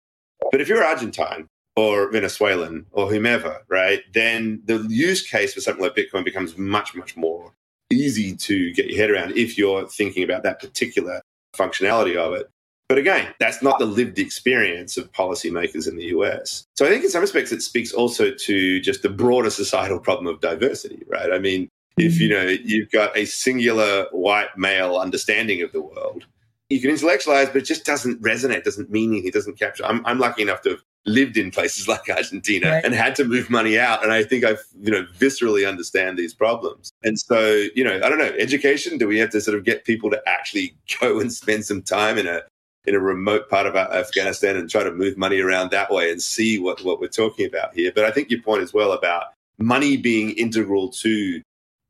But 0.51 0.61
if 0.61 0.67
you're 0.67 0.83
Argentine 0.83 1.47
or 1.75 2.11
Venezuelan 2.11 2.85
or 2.91 3.09
whomever, 3.09 3.63
right, 3.67 4.01
then 4.13 4.61
the 4.65 4.85
use 4.89 5.27
case 5.27 5.53
for 5.53 5.61
something 5.61 5.83
like 5.83 5.95
Bitcoin 5.95 6.23
becomes 6.23 6.57
much, 6.57 6.95
much 6.95 7.17
more 7.17 7.53
easy 7.91 8.35
to 8.35 8.73
get 8.73 8.87
your 8.87 8.97
head 8.97 9.09
around 9.09 9.37
if 9.37 9.57
you're 9.57 9.87
thinking 9.87 10.23
about 10.23 10.43
that 10.43 10.59
particular 10.59 11.21
functionality 11.55 12.15
of 12.15 12.33
it. 12.33 12.49
But 12.89 12.97
again, 12.97 13.33
that's 13.39 13.63
not 13.63 13.79
the 13.79 13.85
lived 13.85 14.19
experience 14.19 14.97
of 14.97 15.11
policymakers 15.13 15.87
in 15.87 15.95
the 15.95 16.05
US. 16.05 16.65
So 16.75 16.85
I 16.85 16.89
think 16.89 17.03
in 17.03 17.09
some 17.09 17.21
respects 17.21 17.51
it 17.51 17.61
speaks 17.61 17.91
also 17.91 18.31
to 18.31 18.79
just 18.81 19.01
the 19.01 19.09
broader 19.09 19.49
societal 19.49 19.99
problem 19.99 20.27
of 20.27 20.41
diversity, 20.41 21.03
right? 21.07 21.31
I 21.31 21.39
mean, 21.39 21.69
if 21.97 22.19
you 22.19 22.29
mm-hmm. 22.29 22.45
know 22.45 22.49
you've 22.63 22.91
got 22.91 23.15
a 23.17 23.25
singular 23.25 24.07
white 24.11 24.57
male 24.57 24.97
understanding 24.97 25.61
of 25.61 25.71
the 25.71 25.81
world, 25.81 26.25
you 26.73 26.81
can 26.81 26.89
intellectualize, 26.89 27.47
but 27.47 27.57
it 27.57 27.65
just 27.65 27.85
doesn't 27.85 28.21
resonate, 28.21 28.63
doesn't 28.63 28.89
mean 28.89 29.11
anything, 29.11 29.31
doesn't 29.31 29.59
capture. 29.59 29.85
I'm, 29.85 30.05
I'm 30.05 30.19
lucky 30.19 30.41
enough 30.41 30.61
to 30.63 30.71
have 30.71 30.83
lived 31.05 31.37
in 31.37 31.51
places 31.51 31.87
like 31.93 32.09
Argentina 32.09 32.71
right. 32.71 32.83
and 32.83 32.93
had 32.93 33.15
to 33.15 33.25
move 33.25 33.49
money 33.49 33.77
out. 33.77 34.03
And 34.03 34.11
I 34.11 34.23
think 34.23 34.43
I've 34.43 34.63
you 34.81 34.91
know, 34.91 35.05
viscerally 35.17 35.67
understand 35.67 36.17
these 36.17 36.33
problems. 36.33 36.91
And 37.03 37.19
so, 37.19 37.67
you 37.75 37.83
know, 37.83 37.95
I 38.03 38.09
don't 38.09 38.17
know, 38.17 38.33
education, 38.39 38.97
do 38.97 39.07
we 39.07 39.19
have 39.19 39.29
to 39.31 39.41
sort 39.41 39.57
of 39.57 39.63
get 39.63 39.85
people 39.85 40.09
to 40.11 40.21
actually 40.27 40.75
go 40.99 41.19
and 41.19 41.31
spend 41.31 41.65
some 41.65 41.81
time 41.81 42.17
in 42.17 42.27
a 42.27 42.41
in 42.85 42.95
a 42.95 42.99
remote 42.99 43.49
part 43.49 43.65
of 43.65 43.77
uh, 43.77 43.87
Afghanistan 43.93 44.57
and 44.57 44.69
try 44.69 44.83
to 44.83 44.91
move 44.91 45.17
money 45.17 45.39
around 45.39 45.71
that 45.71 45.89
way 45.89 46.11
and 46.11 46.21
see 46.21 46.59
what, 46.59 46.83
what 46.83 46.99
we're 46.99 47.07
talking 47.07 47.45
about 47.45 47.73
here. 47.73 47.93
But 47.95 48.03
I 48.03 48.11
think 48.11 48.29
your 48.29 48.41
point 48.41 48.61
as 48.61 48.73
well 48.73 48.91
about 48.91 49.27
money 49.57 49.95
being 49.95 50.31
integral 50.31 50.89
to 50.89 51.41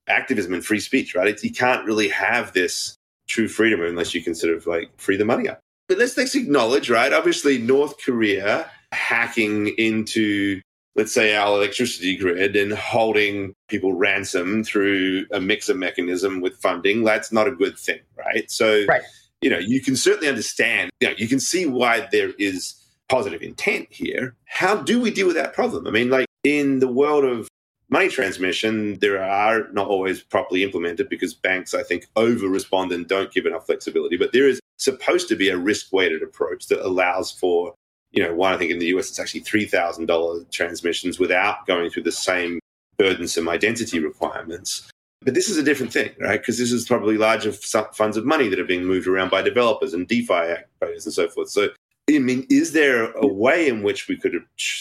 activism 0.07 0.53
and 0.53 0.63
free 0.63 0.79
speech, 0.79 1.15
right? 1.15 1.27
It's, 1.27 1.43
you 1.43 1.51
can't 1.51 1.83
really 1.85 2.09
have 2.09 2.53
this 2.53 2.95
true 3.27 3.47
freedom 3.47 3.81
unless 3.81 4.13
you 4.13 4.21
can 4.21 4.35
sort 4.35 4.55
of 4.55 4.67
like 4.67 4.89
free 4.97 5.17
the 5.17 5.25
money 5.25 5.47
up. 5.47 5.59
But 5.87 5.97
let's, 5.97 6.17
let's 6.17 6.35
acknowledge, 6.35 6.89
right? 6.89 7.11
Obviously, 7.11 7.57
North 7.57 7.95
Korea 8.03 8.69
hacking 8.91 9.73
into, 9.77 10.61
let's 10.95 11.13
say, 11.13 11.35
our 11.35 11.57
electricity 11.57 12.15
grid 12.15 12.55
and 12.55 12.71
holding 12.73 13.53
people 13.67 13.93
ransom 13.93 14.63
through 14.63 15.25
a 15.31 15.41
mixer 15.41 15.73
mechanism 15.73 16.41
with 16.41 16.55
funding, 16.61 17.03
that's 17.03 17.31
not 17.31 17.47
a 17.47 17.51
good 17.51 17.77
thing, 17.77 17.99
right? 18.17 18.49
So, 18.49 18.85
right 18.85 19.01
you 19.43 19.49
know, 19.49 19.59
you 19.59 19.81
can 19.81 19.97
certainly 19.97 20.29
understand, 20.29 20.89
you 21.01 21.09
know, 21.09 21.13
you 21.17 21.27
can 21.27 21.39
see 21.39 21.65
why 21.65 22.07
there 22.11 22.31
is 22.39 22.75
positive 23.09 23.41
intent 23.41 23.87
here. 23.91 24.35
How 24.45 24.77
do 24.77 25.01
we 25.01 25.11
deal 25.11 25.27
with 25.27 25.35
that 25.35 25.53
problem? 25.53 25.85
I 25.85 25.91
mean, 25.91 26.09
like 26.09 26.25
in 26.45 26.79
the 26.79 26.87
world 26.87 27.25
of 27.25 27.49
money 27.93 28.09
transmission, 28.09 28.97
there 28.99 29.23
are 29.23 29.67
not 29.71 29.87
always 29.87 30.19
properly 30.19 30.63
implemented 30.63 31.07
because 31.09 31.35
banks, 31.35 31.75
I 31.75 31.83
think, 31.83 32.07
over 32.15 32.47
respond 32.47 32.91
and 32.91 33.07
don't 33.07 33.31
give 33.31 33.45
enough 33.45 33.67
flexibility. 33.67 34.17
But 34.17 34.33
there 34.33 34.47
is 34.47 34.59
supposed 34.77 35.27
to 35.29 35.35
be 35.35 35.49
a 35.49 35.57
risk 35.57 35.93
weighted 35.93 36.23
approach 36.23 36.65
that 36.67 36.83
allows 36.83 37.31
for, 37.31 37.75
you 38.11 38.23
know, 38.23 38.33
one, 38.33 38.51
I 38.51 38.57
think 38.57 38.71
in 38.71 38.79
the 38.79 38.87
US, 38.87 39.09
it's 39.09 39.19
actually 39.19 39.41
$3,000 39.41 40.49
transmissions 40.49 41.19
without 41.19 41.67
going 41.67 41.91
through 41.91 42.01
the 42.01 42.11
same 42.11 42.59
burdensome 42.97 43.47
identity 43.47 43.99
requirements. 43.99 44.89
But 45.21 45.35
this 45.35 45.47
is 45.47 45.57
a 45.57 45.63
different 45.63 45.93
thing, 45.93 46.11
right? 46.19 46.41
Because 46.41 46.57
this 46.57 46.71
is 46.71 46.87
probably 46.87 47.17
larger 47.17 47.51
funds 47.51 48.17
of 48.17 48.25
money 48.25 48.49
that 48.49 48.59
are 48.59 48.65
being 48.65 48.85
moved 48.85 49.07
around 49.07 49.29
by 49.29 49.43
developers 49.43 49.93
and 49.93 50.07
DeFi 50.07 50.33
actors 50.33 51.05
and 51.05 51.13
so 51.13 51.29
forth. 51.29 51.49
So, 51.49 51.69
I 52.09 52.17
mean, 52.17 52.47
is 52.49 52.73
there 52.73 53.11
a 53.11 53.27
way 53.27 53.67
in 53.67 53.83
which 53.83 54.07
we 54.07 54.17
could 54.17 54.33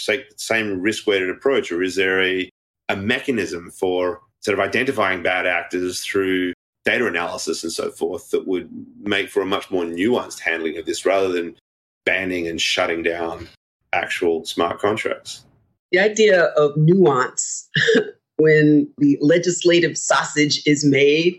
take 0.07 0.31
the 0.31 0.39
same 0.39 0.81
risk 0.81 1.07
weighted 1.07 1.29
approach, 1.29 1.71
or 1.71 1.83
is 1.83 1.95
there 1.95 2.23
a, 2.23 2.51
a 2.93 2.97
mechanism 2.97 3.71
for 3.71 4.21
sort 4.41 4.59
of 4.59 4.65
identifying 4.65 5.23
bad 5.23 5.47
actors 5.47 6.01
through 6.05 6.53
data 6.85 7.07
analysis 7.07 7.63
and 7.63 7.73
so 7.73 7.91
forth 7.91 8.31
that 8.31 8.47
would 8.47 8.69
make 9.01 9.31
for 9.31 9.41
a 9.41 9.47
much 9.47 9.71
more 9.71 9.85
nuanced 9.85 10.41
handling 10.41 10.77
of 10.77 10.85
this 10.85 11.07
rather 11.07 11.29
than 11.29 11.57
banning 12.05 12.47
and 12.47 12.61
shutting 12.61 13.03
down 13.03 13.49
actual 13.93 14.45
smart 14.45 14.79
contracts? 14.79 15.45
The 15.91 16.01
idea 16.01 16.45
of 16.57 16.77
nuance 16.77 17.69
when 18.37 18.89
the 18.99 19.17
legislative 19.21 19.97
sausage 19.97 20.63
is 20.67 20.85
made 20.85 21.39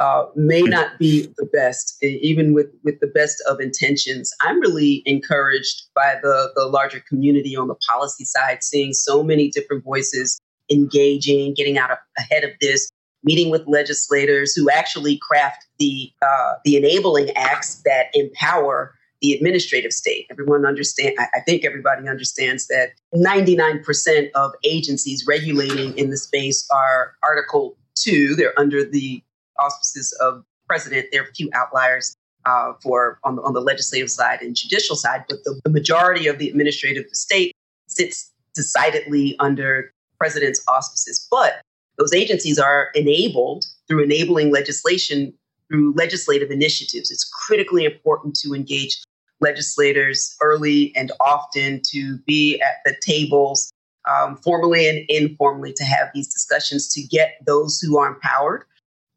uh, 0.00 0.24
may 0.34 0.60
hmm. 0.60 0.70
not 0.70 0.98
be 0.98 1.26
the 1.36 1.46
best, 1.52 1.96
even 2.02 2.52
with, 2.52 2.66
with 2.82 2.98
the 3.00 3.06
best 3.06 3.42
of 3.48 3.60
intentions. 3.60 4.32
I'm 4.40 4.60
really 4.60 5.02
encouraged 5.06 5.84
by 5.94 6.16
the, 6.22 6.50
the 6.56 6.66
larger 6.66 7.00
community 7.00 7.56
on 7.56 7.68
the 7.68 7.76
policy 7.90 8.24
side, 8.24 8.62
seeing 8.62 8.92
so 8.92 9.22
many 9.22 9.50
different 9.50 9.84
voices 9.84 10.38
engaging, 10.70 11.54
getting 11.54 11.78
out 11.78 11.90
of, 11.90 11.98
ahead 12.18 12.44
of 12.44 12.50
this, 12.60 12.90
meeting 13.22 13.50
with 13.50 13.66
legislators 13.66 14.54
who 14.54 14.68
actually 14.70 15.18
craft 15.18 15.66
the 15.78 16.10
uh, 16.22 16.52
the 16.64 16.76
enabling 16.76 17.30
acts 17.36 17.82
that 17.84 18.06
empower 18.14 18.94
the 19.22 19.32
administrative 19.32 19.92
state. 19.92 20.26
Everyone 20.30 20.66
understand. 20.66 21.16
I 21.18 21.40
think 21.40 21.64
everybody 21.64 22.08
understands 22.08 22.66
that 22.66 22.90
99% 23.14 24.30
of 24.34 24.52
agencies 24.64 25.24
regulating 25.26 25.96
in 25.96 26.10
the 26.10 26.18
space 26.18 26.68
are 26.72 27.14
Article 27.22 27.76
Two. 27.96 28.34
They're 28.34 28.58
under 28.58 28.84
the 28.84 29.22
auspices 29.58 30.12
of 30.20 30.44
president. 30.68 31.06
There 31.10 31.22
are 31.22 31.26
a 31.26 31.32
few 31.32 31.48
outliers 31.54 32.16
uh, 32.44 32.74
for 32.82 33.18
on 33.24 33.36
the, 33.36 33.42
on 33.42 33.54
the 33.54 33.60
legislative 33.60 34.10
side 34.10 34.42
and 34.42 34.54
judicial 34.54 34.96
side, 34.96 35.24
but 35.28 35.38
the, 35.44 35.60
the 35.64 35.70
majority 35.70 36.26
of 36.26 36.38
the 36.38 36.48
administrative 36.48 37.06
state 37.12 37.54
sits 37.86 38.30
decidedly 38.54 39.36
under 39.40 39.92
president's 40.24 40.62
auspices. 40.68 41.28
But 41.30 41.60
those 41.98 42.14
agencies 42.14 42.58
are 42.58 42.88
enabled 42.94 43.66
through 43.86 44.02
enabling 44.02 44.50
legislation 44.50 45.34
through 45.68 45.92
legislative 45.94 46.50
initiatives. 46.50 47.10
It's 47.10 47.28
critically 47.46 47.84
important 47.84 48.34
to 48.36 48.54
engage 48.54 49.02
legislators 49.42 50.34
early 50.40 50.94
and 50.96 51.12
often 51.20 51.82
to 51.90 52.16
be 52.26 52.58
at 52.62 52.76
the 52.86 52.96
tables 53.06 53.70
um, 54.10 54.36
formally 54.36 54.88
and 54.88 55.04
informally 55.10 55.74
to 55.74 55.84
have 55.84 56.08
these 56.14 56.32
discussions 56.32 56.88
to 56.94 57.02
get 57.02 57.36
those 57.46 57.78
who 57.80 57.98
are 57.98 58.08
empowered 58.08 58.64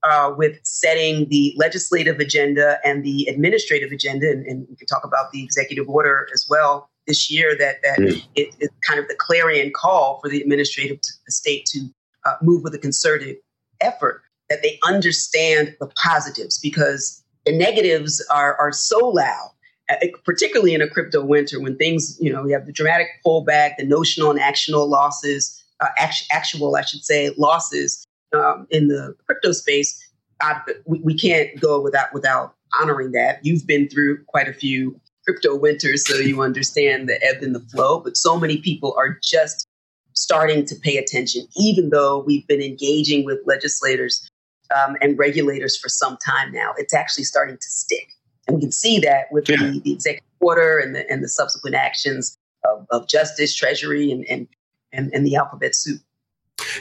uh, 0.03 0.33
with 0.37 0.59
setting 0.63 1.27
the 1.29 1.53
legislative 1.55 2.19
agenda 2.19 2.79
and 2.83 3.03
the 3.03 3.27
administrative 3.29 3.91
agenda, 3.93 4.29
and, 4.29 4.45
and, 4.45 4.67
we 4.69 4.75
can 4.75 4.87
talk 4.87 5.03
about 5.03 5.31
the 5.31 5.43
executive 5.43 5.89
order 5.89 6.27
as 6.33 6.45
well 6.49 6.89
this 7.07 7.31
year. 7.31 7.55
That 7.57 7.77
that 7.83 7.99
mm. 7.99 8.23
it, 8.35 8.55
it's 8.59 8.73
kind 8.87 8.99
of 8.99 9.07
the 9.07 9.15
clarion 9.17 9.71
call 9.75 10.19
for 10.21 10.29
the 10.29 10.41
administrative 10.41 10.99
state 11.27 11.65
to 11.67 11.87
uh, 12.25 12.35
move 12.41 12.63
with 12.63 12.73
a 12.75 12.79
concerted 12.79 13.37
effort. 13.81 14.23
That 14.49 14.61
they 14.61 14.79
understand 14.85 15.75
the 15.79 15.87
positives 16.01 16.57
because 16.57 17.23
the 17.45 17.57
negatives 17.57 18.25
are 18.31 18.55
are 18.59 18.71
so 18.71 19.07
loud. 19.07 19.51
Uh, 19.89 20.07
particularly 20.25 20.73
in 20.73 20.81
a 20.81 20.89
crypto 20.89 21.23
winter, 21.23 21.61
when 21.61 21.77
things, 21.77 22.17
you 22.19 22.29
know, 22.29 22.43
we 22.43 22.51
have 22.51 22.65
the 22.65 22.73
dramatic 22.73 23.07
pullback, 23.25 23.77
the 23.77 23.85
notional 23.85 24.29
and 24.29 24.37
actional 24.37 24.85
losses, 24.85 25.63
uh, 25.79 25.87
actual, 26.29 26.75
I 26.75 26.81
should 26.81 27.05
say, 27.05 27.33
losses 27.37 28.05
um, 28.33 28.67
in 28.69 28.87
the 28.87 29.15
crypto 29.25 29.51
space, 29.51 30.03
I, 30.41 30.59
we, 30.85 30.99
we 30.99 31.17
can't 31.17 31.57
go 31.59 31.81
without 31.81 32.13
without 32.13 32.55
honoring 32.79 33.11
that. 33.13 33.39
You've 33.43 33.65
been 33.65 33.89
through 33.89 34.23
quite 34.25 34.47
a 34.47 34.53
few 34.53 34.99
crypto 35.27 35.55
winters, 35.55 36.07
so 36.07 36.15
you 36.15 36.41
understand 36.41 37.09
the 37.09 37.21
ebb 37.23 37.43
and 37.43 37.53
the 37.53 37.59
flow. 37.59 37.99
But 37.99 38.15
so 38.15 38.39
many 38.39 38.57
people 38.57 38.95
are 38.97 39.19
just 39.21 39.67
starting 40.13 40.65
to 40.65 40.75
pay 40.75 40.97
attention, 40.97 41.45
even 41.57 41.89
though 41.89 42.19
we've 42.19 42.47
been 42.47 42.61
engaging 42.61 43.25
with 43.25 43.39
legislators 43.45 44.29
um, 44.75 44.95
and 45.01 45.19
regulators 45.19 45.77
for 45.77 45.89
some 45.89 46.17
time 46.25 46.51
now. 46.51 46.73
It's 46.77 46.93
actually 46.93 47.25
starting 47.25 47.55
to 47.55 47.69
stick, 47.69 48.07
and 48.47 48.55
we 48.55 48.61
can 48.61 48.71
see 48.71 48.99
that 48.99 49.25
with 49.31 49.49
yeah. 49.49 49.57
the, 49.57 49.79
the, 49.79 49.93
executive 49.93 50.23
order 50.39 50.79
and 50.79 50.95
the 50.95 51.09
and 51.11 51.23
the 51.23 51.29
subsequent 51.29 51.75
actions 51.75 52.37
of, 52.63 52.87
of 52.91 53.07
Justice, 53.09 53.53
Treasury, 53.53 54.11
and 54.11 54.25
and 54.29 54.47
and, 54.93 55.11
and 55.13 55.25
the 55.25 55.35
alphabet 55.35 55.75
soup. 55.75 56.01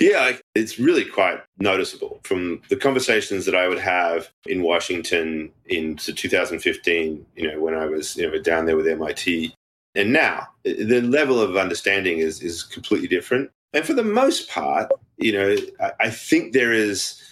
Yeah, 0.01 0.37
it's 0.55 0.79
really 0.79 1.05
quite 1.05 1.41
noticeable 1.59 2.21
from 2.25 2.63
the 2.69 2.77
conversations 2.77 3.45
that 3.47 3.55
I 3.55 3.69
would 3.69 3.79
have 3.79 4.31
in 4.47 4.63
Washington 4.63 5.53
in 5.67 5.97
2015, 5.97 7.27
you 7.37 7.49
know, 7.49 7.61
when 7.61 7.75
I 7.75 7.87
was, 7.87 8.17
you 8.17 8.31
know, 8.31 8.39
down 8.41 8.67
there 8.67 8.77
with 8.77 8.87
MIT. 8.87 9.55
And 9.95 10.13
now 10.13 10.49
eh, 10.65 10.75
the 10.85 11.01
level 11.01 11.41
of 11.41 11.57
understanding 11.57 12.19
is, 12.19 12.43
is 12.43 12.63
completely 12.63 13.09
different. 13.09 13.51
And 13.73 13.85
for 13.85 13.95
the 13.95 14.05
most 14.05 14.49
part, 14.49 14.91
you 15.19 15.33
know, 15.33 15.57
I, 15.81 15.93
I 16.01 16.11
think 16.11 16.53
there 16.53 16.73
is 16.73 17.23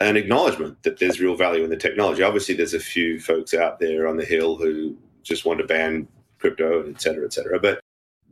an 0.00 0.16
acknowledgement 0.16 0.82
that 0.82 0.98
there's 0.98 1.20
real 1.20 1.36
value 1.36 1.64
in 1.64 1.70
the 1.70 1.76
technology. 1.76 2.22
Obviously, 2.22 2.54
there's 2.54 2.74
a 2.74 2.80
few 2.80 3.18
folks 3.18 3.54
out 3.54 3.78
there 3.78 4.06
on 4.06 4.16
the 4.16 4.24
Hill 4.24 4.56
who 4.56 4.96
just 5.22 5.44
want 5.44 5.60
to 5.60 5.66
ban 5.66 6.06
crypto, 6.38 6.88
et 6.88 7.00
cetera, 7.00 7.24
et 7.24 7.32
cetera. 7.32 7.58
But 7.58 7.80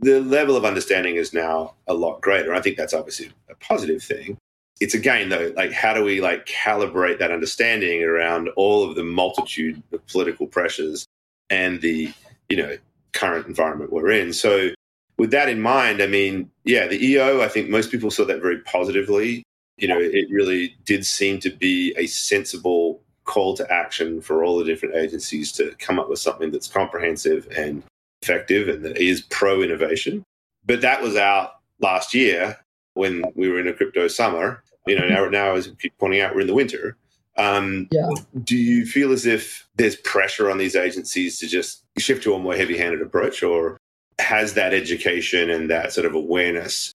the 0.00 0.20
level 0.20 0.56
of 0.56 0.64
understanding 0.64 1.16
is 1.16 1.32
now 1.32 1.74
a 1.86 1.94
lot 1.94 2.20
greater. 2.20 2.54
I 2.54 2.60
think 2.60 2.76
that's 2.76 2.94
obviously 2.94 3.30
a 3.48 3.54
positive 3.56 4.02
thing. 4.02 4.36
It's 4.80 4.94
again 4.94 5.28
though, 5.28 5.52
like 5.56 5.72
how 5.72 5.94
do 5.94 6.02
we 6.02 6.20
like 6.20 6.46
calibrate 6.46 7.18
that 7.20 7.30
understanding 7.30 8.02
around 8.02 8.48
all 8.56 8.88
of 8.88 8.96
the 8.96 9.04
multitude 9.04 9.82
of 9.92 10.04
political 10.06 10.46
pressures 10.46 11.06
and 11.48 11.80
the 11.80 12.12
you 12.48 12.56
know 12.56 12.76
current 13.12 13.46
environment 13.46 13.92
we're 13.92 14.10
in. 14.10 14.32
So 14.32 14.70
with 15.16 15.30
that 15.30 15.48
in 15.48 15.60
mind, 15.60 16.02
I 16.02 16.08
mean, 16.08 16.50
yeah, 16.64 16.86
the 16.86 17.02
EO, 17.02 17.40
I 17.40 17.48
think 17.48 17.70
most 17.70 17.90
people 17.90 18.10
saw 18.10 18.24
that 18.24 18.42
very 18.42 18.58
positively. 18.60 19.44
You 19.76 19.88
know, 19.88 19.98
it 19.98 20.28
really 20.30 20.76
did 20.84 21.06
seem 21.06 21.38
to 21.40 21.50
be 21.50 21.94
a 21.96 22.06
sensible 22.06 23.00
call 23.24 23.56
to 23.56 23.72
action 23.72 24.20
for 24.20 24.44
all 24.44 24.58
the 24.58 24.64
different 24.64 24.94
agencies 24.96 25.50
to 25.52 25.74
come 25.78 25.98
up 25.98 26.08
with 26.08 26.18
something 26.18 26.50
that's 26.50 26.68
comprehensive 26.68 27.48
and 27.56 27.82
effective 28.24 28.68
and 28.68 28.84
that 28.84 28.96
is 28.96 29.20
pro 29.20 29.62
innovation. 29.62 30.24
But 30.64 30.80
that 30.80 31.02
was 31.02 31.16
out 31.16 31.56
last 31.80 32.14
year 32.14 32.56
when 32.94 33.24
we 33.34 33.48
were 33.48 33.60
in 33.60 33.68
a 33.68 33.72
crypto 33.74 34.08
summer. 34.08 34.62
You 34.86 34.98
know, 34.98 35.06
now, 35.06 35.28
now 35.28 35.54
as 35.54 35.70
keep 35.78 35.96
pointing 35.98 36.20
out, 36.20 36.34
we're 36.34 36.42
in 36.42 36.46
the 36.46 36.54
winter. 36.54 36.96
Um, 37.36 37.88
yeah. 37.90 38.08
Do 38.44 38.56
you 38.56 38.86
feel 38.86 39.12
as 39.12 39.26
if 39.26 39.66
there's 39.76 39.96
pressure 39.96 40.50
on 40.50 40.58
these 40.58 40.76
agencies 40.76 41.38
to 41.40 41.48
just 41.48 41.82
shift 41.98 42.22
to 42.24 42.34
a 42.34 42.38
more 42.38 42.54
heavy 42.54 42.78
handed 42.78 43.02
approach, 43.02 43.42
or 43.42 43.78
has 44.18 44.54
that 44.54 44.72
education 44.72 45.50
and 45.50 45.68
that 45.70 45.92
sort 45.92 46.06
of 46.06 46.14
awareness 46.14 46.92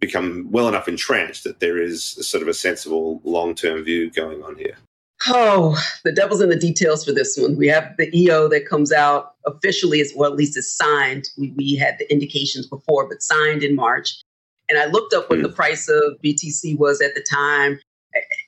become 0.00 0.48
well 0.50 0.68
enough 0.68 0.88
entrenched 0.88 1.44
that 1.44 1.60
there 1.60 1.80
is 1.80 2.04
sort 2.04 2.42
of 2.42 2.48
a 2.48 2.54
sensible 2.54 3.20
long 3.24 3.54
term 3.54 3.84
view 3.84 4.10
going 4.10 4.42
on 4.42 4.56
here? 4.56 4.76
Oh, 5.28 5.80
the 6.04 6.12
devil's 6.12 6.40
in 6.40 6.48
the 6.48 6.56
details 6.56 7.04
for 7.04 7.12
this 7.12 7.36
one. 7.36 7.56
We 7.56 7.68
have 7.68 7.94
the 7.96 8.10
EO 8.16 8.48
that 8.48 8.68
comes 8.68 8.92
out 8.92 9.34
officially, 9.46 10.00
as 10.00 10.12
well, 10.14 10.30
at 10.30 10.36
least 10.36 10.56
is 10.56 10.70
signed. 10.70 11.28
We, 11.38 11.52
we 11.56 11.76
had 11.76 11.98
the 11.98 12.10
indications 12.10 12.66
before, 12.66 13.08
but 13.08 13.22
signed 13.22 13.62
in 13.62 13.76
March. 13.76 14.20
And 14.68 14.78
I 14.78 14.86
looked 14.86 15.14
up 15.14 15.30
what 15.30 15.38
mm. 15.38 15.42
the 15.42 15.48
price 15.48 15.88
of 15.88 16.20
BTC 16.24 16.78
was 16.78 17.00
at 17.00 17.14
the 17.14 17.24
time. 17.30 17.78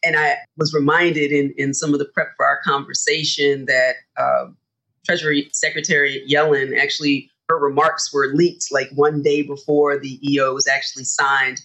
And 0.05 0.17
I 0.17 0.37
was 0.57 0.75
reminded 0.75 1.33
in, 1.33 1.55
in 1.57 1.75
some 1.75 1.93
of 1.93 1.99
the 1.99 2.07
prep 2.07 2.29
for 2.37 2.47
our 2.47 2.61
conversation 2.63 3.67
that 3.67 3.95
uh, 4.17 4.47
Treasury 5.07 5.49
Secretary 5.53 6.25
Yellen 6.29 6.79
actually, 6.79 7.31
her 7.49 7.59
remarks 7.59 8.13
were 8.13 8.29
leaked 8.35 8.73
like 8.73 8.91
one 8.95 9.23
day 9.23 9.43
before 9.43 9.99
the 9.99 10.19
EO 10.29 10.55
was 10.55 10.67
actually 10.67 11.05
signed. 11.05 11.61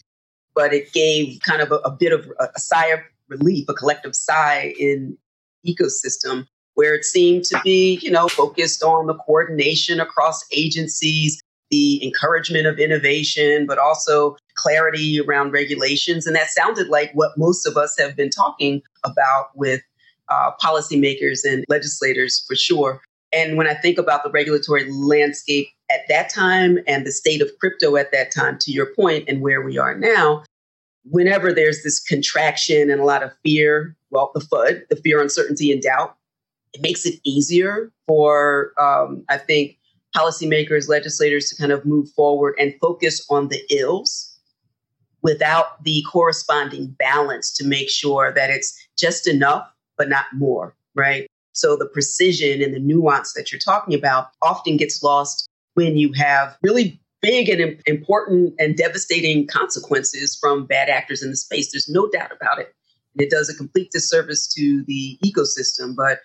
But 0.56 0.74
it 0.74 0.92
gave 0.94 1.40
kind 1.42 1.62
of 1.62 1.72
a, 1.72 1.78
a 1.78 1.92
bit 1.92 2.12
of 2.12 2.30
a, 2.40 2.50
a 2.56 2.60
sigh 2.60 2.88
of 2.88 3.00
relief, 3.30 3.66
a 3.70 3.74
collective 3.74 4.16
sigh 4.16 4.74
in 4.80 5.18
ecosystem 5.66 6.48
where 6.76 6.96
it 6.96 7.04
seemed 7.04 7.44
to 7.44 7.60
be, 7.64 8.00
you 8.02 8.10
know, 8.10 8.28
focused 8.28 8.84
on 8.84 9.08
the 9.08 9.14
coordination 9.14 10.00
across 10.00 10.46
agencies, 10.54 11.42
the 11.72 12.04
encouragement 12.04 12.66
of 12.66 12.80
innovation, 12.80 13.66
but 13.68 13.78
also 13.78 14.38
clarity 14.56 15.20
around 15.20 15.52
regulations. 15.52 16.26
And 16.26 16.36
that 16.36 16.50
sounded 16.50 16.88
like 16.88 17.12
what 17.14 17.38
most 17.38 17.66
of 17.66 17.76
us 17.76 17.98
have 18.00 18.16
been 18.16 18.30
talking 18.30 18.82
about 19.04 19.50
with 19.56 19.82
uh, 20.30 20.52
policymakers 20.64 21.40
and 21.44 21.66
legislators 21.68 22.44
for 22.48 22.56
sure. 22.56 23.02
And 23.32 23.58
when 23.58 23.68
I 23.68 23.74
think 23.74 23.98
about 23.98 24.24
the 24.24 24.32
regulatory 24.32 24.90
landscape 24.92 25.68
at 25.92 26.02
that 26.08 26.30
time 26.30 26.80
and 26.88 27.06
the 27.06 27.12
state 27.12 27.42
of 27.42 27.50
crypto 27.60 27.96
at 27.96 28.12
that 28.12 28.32
time, 28.32 28.58
to 28.60 28.72
your 28.72 28.88
point, 28.96 29.26
and 29.28 29.42
where 29.42 29.62
we 29.62 29.78
are 29.78 29.96
now, 29.96 30.44
whenever 31.10 31.54
there's 31.54 31.84
this 31.84 32.00
contraction 32.00 32.90
and 32.90 33.02
a 33.02 33.06
lot 33.06 33.24
of 33.24 33.32
fear, 33.44 33.96
well, 34.12 34.32
the 34.34 34.42
FUD, 34.42 34.88
the 34.90 34.96
fear, 34.96 35.22
uncertainty, 35.22 35.72
and 35.72 35.82
doubt, 35.82 36.16
it 36.74 36.82
makes 36.82 37.06
it 37.06 37.20
easier 37.24 37.92
for, 38.08 38.74
um, 38.80 39.24
I 39.30 39.38
think, 39.38 39.78
policymakers, 40.16 40.88
legislators 40.88 41.50
to 41.50 41.56
kind 41.56 41.72
of 41.72 41.86
move 41.86 42.10
forward 42.12 42.56
and 42.60 42.74
focus 42.82 43.26
on 43.30 43.48
the 43.50 43.62
ills 43.72 44.38
without 45.22 45.84
the 45.84 46.04
corresponding 46.10 46.88
balance 46.98 47.54
to 47.58 47.66
make 47.66 47.90
sure 47.90 48.32
that 48.34 48.50
it's 48.50 48.74
just 48.98 49.28
enough, 49.28 49.68
but 49.98 50.10
not 50.10 50.26
more, 50.34 50.76
right? 50.96 51.28
So 51.52 51.76
the 51.76 51.88
precision 51.88 52.62
and 52.62 52.74
the 52.74 52.80
nuance 52.80 53.34
that 53.34 53.52
you're 53.52 53.60
talking 53.60 53.94
about 53.94 54.28
often 54.42 54.78
gets 54.78 55.04
lost 55.04 55.48
when 55.74 55.98
you 55.98 56.14
have 56.14 56.58
really 56.62 57.00
big 57.22 57.50
and 57.50 57.82
important 57.86 58.54
and 58.60 58.76
devastating 58.76 59.48
consequences 59.48 60.38
from 60.40 60.66
bad 60.66 60.90
actors 60.90 61.22
in 61.22 61.30
the 61.30 61.36
space. 61.36 61.72
There's 61.72 61.90
no 61.90 62.10
doubt 62.10 62.32
about 62.32 62.60
it. 62.60 62.74
And 63.14 63.22
it 63.22 63.30
does 63.30 63.50
a 63.50 63.56
complete 63.56 63.92
disservice 63.92 64.48
to 64.56 64.84
the 64.88 65.18
ecosystem. 65.24 65.96
But 65.96 66.20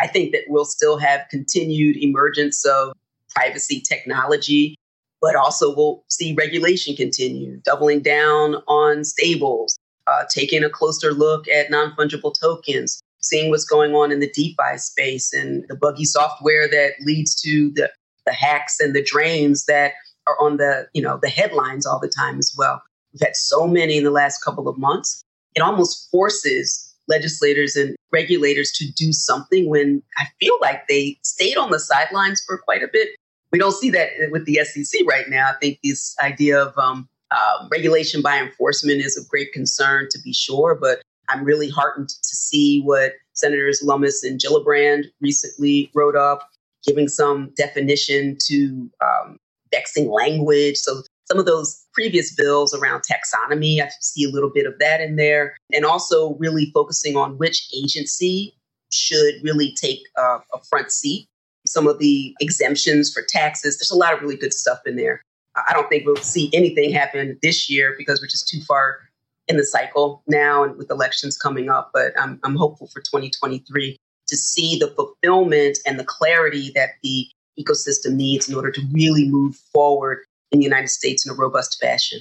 I 0.00 0.06
think 0.06 0.32
that 0.32 0.42
we'll 0.48 0.64
still 0.64 0.98
have 0.98 1.22
continued 1.30 1.96
emergence 1.96 2.64
of 2.64 2.92
privacy 3.34 3.80
technology 3.80 4.76
but 5.20 5.36
also 5.36 5.74
we'll 5.74 6.04
see 6.08 6.34
regulation 6.34 6.94
continue, 6.94 7.56
doubling 7.64 8.00
down 8.00 8.56
on 8.66 9.04
stables, 9.04 9.78
uh, 10.06 10.24
taking 10.30 10.64
a 10.64 10.70
closer 10.70 11.12
look 11.12 11.48
at 11.48 11.70
non 11.70 11.94
fungible 11.96 12.34
tokens, 12.38 13.02
seeing 13.20 13.50
what's 13.50 13.64
going 13.64 13.94
on 13.94 14.12
in 14.12 14.20
the 14.20 14.30
DeFi 14.30 14.76
space 14.76 15.32
and 15.32 15.64
the 15.68 15.76
buggy 15.76 16.04
software 16.04 16.68
that 16.68 16.92
leads 17.04 17.40
to 17.42 17.70
the, 17.74 17.90
the 18.26 18.32
hacks 18.32 18.80
and 18.80 18.94
the 18.94 19.02
drains 19.02 19.64
that 19.66 19.92
are 20.28 20.44
on 20.44 20.56
the 20.56 20.88
you 20.92 21.02
know 21.02 21.18
the 21.20 21.28
headlines 21.28 21.86
all 21.86 21.98
the 21.98 22.08
time 22.08 22.38
as 22.38 22.54
well. 22.56 22.82
We've 23.12 23.26
had 23.26 23.36
so 23.36 23.66
many 23.66 23.96
in 23.96 24.04
the 24.04 24.10
last 24.10 24.44
couple 24.44 24.68
of 24.68 24.78
months. 24.78 25.22
It 25.54 25.60
almost 25.60 26.10
forces 26.10 26.84
legislators 27.08 27.74
and 27.74 27.96
regulators 28.12 28.70
to 28.72 28.90
do 28.92 29.12
something 29.12 29.68
when 29.68 30.02
I 30.18 30.26
feel 30.40 30.54
like 30.60 30.86
they 30.88 31.18
stayed 31.22 31.56
on 31.56 31.70
the 31.70 31.80
sidelines 31.80 32.42
for 32.46 32.58
quite 32.58 32.82
a 32.82 32.88
bit. 32.92 33.08
We 33.50 33.58
don't 33.58 33.72
see 33.72 33.90
that 33.90 34.10
with 34.30 34.44
the 34.44 34.60
SEC 34.62 35.00
right 35.08 35.28
now. 35.28 35.48
I 35.48 35.54
think 35.58 35.78
this 35.82 36.14
idea 36.22 36.62
of 36.62 36.76
um, 36.76 37.08
uh, 37.30 37.66
regulation 37.70 38.20
by 38.20 38.38
enforcement 38.38 39.00
is 39.00 39.16
of 39.16 39.26
great 39.28 39.52
concern 39.52 40.08
to 40.10 40.18
be 40.22 40.34
sure, 40.34 40.74
but 40.78 41.00
I'm 41.30 41.44
really 41.44 41.68
heartened 41.68 42.08
to 42.08 42.36
see 42.36 42.82
what 42.82 43.12
Senators 43.32 43.82
Lummis 43.82 44.22
and 44.22 44.40
Gillibrand 44.40 45.04
recently 45.20 45.90
wrote 45.94 46.16
up, 46.16 46.48
giving 46.86 47.08
some 47.08 47.52
definition 47.56 48.36
to 48.46 48.90
um, 49.02 49.38
vexing 49.70 50.10
language. 50.10 50.76
So 50.76 51.02
some 51.26 51.38
of 51.38 51.46
those 51.46 51.84
previous 51.92 52.34
bills 52.34 52.74
around 52.74 53.02
taxonomy, 53.02 53.82
I 53.82 53.90
see 54.00 54.24
a 54.24 54.30
little 54.30 54.50
bit 54.50 54.66
of 54.66 54.78
that 54.78 55.00
in 55.00 55.16
there. 55.16 55.56
And 55.72 55.84
also 55.84 56.34
really 56.36 56.70
focusing 56.72 57.16
on 57.16 57.38
which 57.38 57.68
agency 57.74 58.54
should 58.90 59.34
really 59.42 59.74
take 59.74 60.00
uh, 60.18 60.38
a 60.54 60.58
front 60.70 60.90
seat. 60.90 61.26
Some 61.66 61.86
of 61.86 61.98
the 61.98 62.34
exemptions 62.40 63.12
for 63.12 63.22
taxes, 63.28 63.78
there's 63.78 63.90
a 63.90 63.96
lot 63.96 64.14
of 64.14 64.22
really 64.22 64.36
good 64.36 64.54
stuff 64.54 64.80
in 64.86 64.96
there. 64.96 65.22
I 65.54 65.72
don't 65.72 65.88
think 65.88 66.06
we'll 66.06 66.16
see 66.16 66.50
anything 66.52 66.92
happen 66.92 67.38
this 67.42 67.68
year 67.68 67.94
because 67.98 68.20
we're 68.20 68.28
just 68.28 68.48
too 68.48 68.60
far 68.62 69.00
in 69.48 69.56
the 69.56 69.64
cycle 69.64 70.22
now 70.26 70.62
and 70.62 70.76
with 70.76 70.90
elections 70.90 71.36
coming 71.36 71.68
up. 71.68 71.90
But 71.92 72.18
I'm, 72.18 72.38
I'm 72.44 72.56
hopeful 72.56 72.86
for 72.86 73.00
2023 73.00 73.96
to 74.28 74.36
see 74.36 74.78
the 74.78 74.88
fulfillment 74.88 75.78
and 75.86 75.98
the 75.98 76.04
clarity 76.04 76.70
that 76.74 76.90
the 77.02 77.26
ecosystem 77.58 78.12
needs 78.14 78.48
in 78.48 78.54
order 78.54 78.70
to 78.70 78.80
really 78.92 79.28
move 79.28 79.56
forward 79.72 80.20
in 80.52 80.58
the 80.58 80.64
United 80.64 80.88
States 80.88 81.26
in 81.26 81.32
a 81.32 81.34
robust 81.34 81.78
fashion. 81.80 82.20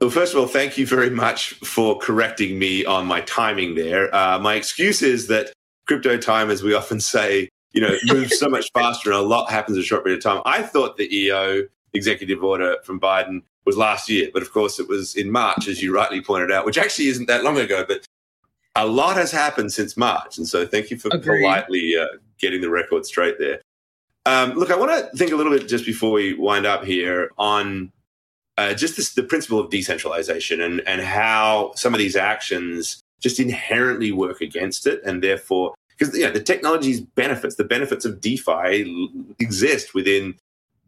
Well, 0.00 0.10
first 0.10 0.32
of 0.32 0.40
all, 0.40 0.46
thank 0.46 0.78
you 0.78 0.86
very 0.86 1.10
much 1.10 1.54
for 1.54 1.98
correcting 1.98 2.58
me 2.58 2.84
on 2.86 3.06
my 3.06 3.20
timing 3.22 3.74
there. 3.74 4.14
Uh, 4.14 4.38
my 4.38 4.54
excuse 4.54 5.02
is 5.02 5.26
that 5.26 5.52
crypto 5.86 6.16
time, 6.16 6.50
as 6.50 6.62
we 6.62 6.74
often 6.74 7.00
say, 7.00 7.48
you 7.72 7.80
know, 7.82 7.94
moves 8.06 8.38
so 8.38 8.48
much 8.48 8.70
faster 8.72 9.10
and 9.10 9.18
a 9.18 9.22
lot 9.22 9.50
happens 9.50 9.76
in 9.76 9.82
a 9.82 9.86
short 9.86 10.04
period 10.04 10.18
of 10.18 10.24
time. 10.24 10.42
I 10.46 10.62
thought 10.62 10.96
the 10.96 11.14
EO 11.14 11.64
executive 11.92 12.42
order 12.42 12.76
from 12.84 12.98
Biden 12.98 13.42
was 13.66 13.76
last 13.76 14.08
year, 14.08 14.30
but 14.32 14.42
of 14.42 14.52
course 14.52 14.80
it 14.80 14.88
was 14.88 15.16
in 15.16 15.30
March, 15.30 15.68
as 15.68 15.82
you 15.82 15.94
rightly 15.94 16.22
pointed 16.22 16.50
out, 16.50 16.64
which 16.64 16.78
actually 16.78 17.08
isn't 17.08 17.26
that 17.26 17.44
long 17.44 17.58
ago, 17.58 17.84
but 17.86 18.06
a 18.76 18.86
lot 18.86 19.16
has 19.16 19.30
happened 19.30 19.72
since 19.72 19.96
March. 19.96 20.38
And 20.38 20.48
so 20.48 20.66
thank 20.66 20.90
you 20.90 20.96
for 20.96 21.08
Agreed. 21.12 21.42
politely 21.42 21.96
uh, 21.96 22.06
getting 22.38 22.60
the 22.60 22.70
record 22.70 23.04
straight 23.04 23.38
there. 23.38 23.60
Um, 24.26 24.52
look, 24.52 24.70
I 24.70 24.76
want 24.76 24.90
to 24.90 25.16
think 25.16 25.32
a 25.32 25.36
little 25.36 25.52
bit 25.52 25.68
just 25.68 25.86
before 25.86 26.12
we 26.12 26.34
wind 26.34 26.66
up 26.66 26.84
here 26.84 27.30
on 27.38 27.90
uh, 28.58 28.74
just 28.74 28.96
this, 28.96 29.14
the 29.14 29.22
principle 29.22 29.58
of 29.58 29.70
decentralization 29.70 30.60
and, 30.60 30.82
and 30.86 31.00
how 31.00 31.72
some 31.74 31.94
of 31.94 31.98
these 31.98 32.16
actions 32.16 33.00
just 33.20 33.40
inherently 33.40 34.12
work 34.12 34.40
against 34.40 34.86
it. 34.86 35.00
And 35.04 35.22
therefore, 35.22 35.74
because 35.98 36.16
you 36.16 36.24
know, 36.24 36.32
the 36.32 36.42
technology's 36.42 37.00
benefits, 37.00 37.56
the 37.56 37.64
benefits 37.64 38.04
of 38.04 38.20
DeFi 38.20 39.08
exist 39.38 39.94
within 39.94 40.34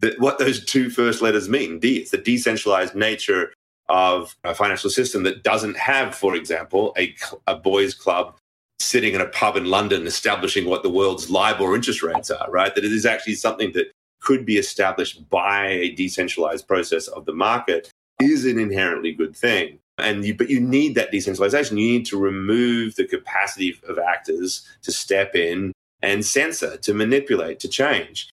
the, 0.01 0.15
what 0.19 0.39
those 0.39 0.65
two 0.65 0.91
first 0.91 1.23
letters 1.23 1.49
mean. 1.49 1.79
D, 1.79 1.97
it's 1.97 2.11
the 2.11 2.19
decentralized 2.19 2.95
nature 2.95 3.53
of 3.89 4.37
a 4.45 4.55
financial 4.55 4.91
system 4.91 5.23
that 5.23 5.43
doesn't 5.43 5.77
have, 5.77 6.15
for 6.15 6.35
example, 6.35 6.95
a, 6.99 7.15
a 7.47 7.57
boys' 7.57 7.95
club 7.95 8.35
sitting 8.83 9.15
in 9.15 9.21
a 9.21 9.29
pub 9.29 9.57
in 9.57 9.67
London 9.67 10.07
establishing 10.07 10.67
what 10.67 10.83
the 10.83 10.91
world's 10.91 11.31
LIBOR 11.31 11.75
interest 11.75 12.03
rates 12.03 12.31
are, 12.31 12.51
right? 12.51 12.75
That 12.75 12.85
it 12.85 12.93
is 12.93 13.07
actually 13.07 13.35
something 13.35 13.73
that 13.73 13.93
could 14.21 14.47
be 14.47 14.57
established 14.57 15.29
by 15.29 15.67
a 15.67 15.91
decentralized 15.95 16.67
process 16.67 17.09
of 17.09 17.25
the 17.25 17.33
market 17.33 17.91
is 18.21 18.45
an 18.45 18.59
inherently 18.59 19.13
good 19.13 19.37
thing. 19.37 19.79
And 19.99 20.25
you, 20.25 20.35
but 20.35 20.49
you 20.49 20.61
need 20.61 20.95
that 20.95 21.11
decentralization. 21.11 21.77
You 21.77 21.99
need 21.99 22.07
to 22.07 22.17
remove 22.17 22.97
the 22.97 23.07
capacity 23.07 23.79
of 23.89 23.99
actors 23.99 24.67
to 24.83 24.93
step 24.93 25.35
in 25.35 25.73
and 26.03 26.25
censor, 26.25 26.77
to 26.79 26.95
manipulate, 26.95 27.61
to 27.61 27.69
change. 27.69 28.31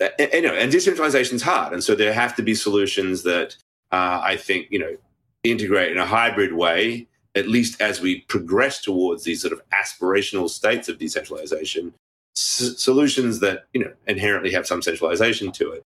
And, 0.00 0.30
you 0.32 0.42
know, 0.42 0.54
and 0.54 0.72
decentralization 0.72 1.36
is 1.36 1.42
hard, 1.42 1.72
and 1.72 1.84
so 1.84 1.94
there 1.94 2.12
have 2.12 2.34
to 2.36 2.42
be 2.42 2.54
solutions 2.54 3.22
that 3.24 3.56
uh, 3.92 4.20
I 4.22 4.36
think 4.36 4.68
you 4.70 4.78
know 4.78 4.96
integrate 5.44 5.92
in 5.92 5.98
a 5.98 6.06
hybrid 6.06 6.54
way 6.54 7.06
at 7.36 7.48
least 7.48 7.80
as 7.80 8.00
we 8.00 8.20
progress 8.22 8.80
towards 8.80 9.24
these 9.24 9.42
sort 9.42 9.52
of 9.52 9.60
aspirational 9.70 10.48
states 10.48 10.88
of 10.88 10.98
decentralization, 10.98 11.92
s- 12.36 12.74
solutions 12.78 13.40
that 13.40 13.66
you 13.72 13.84
know 13.84 13.92
inherently 14.06 14.50
have 14.52 14.66
some 14.66 14.82
centralization 14.82 15.52
to 15.52 15.70
it. 15.70 15.82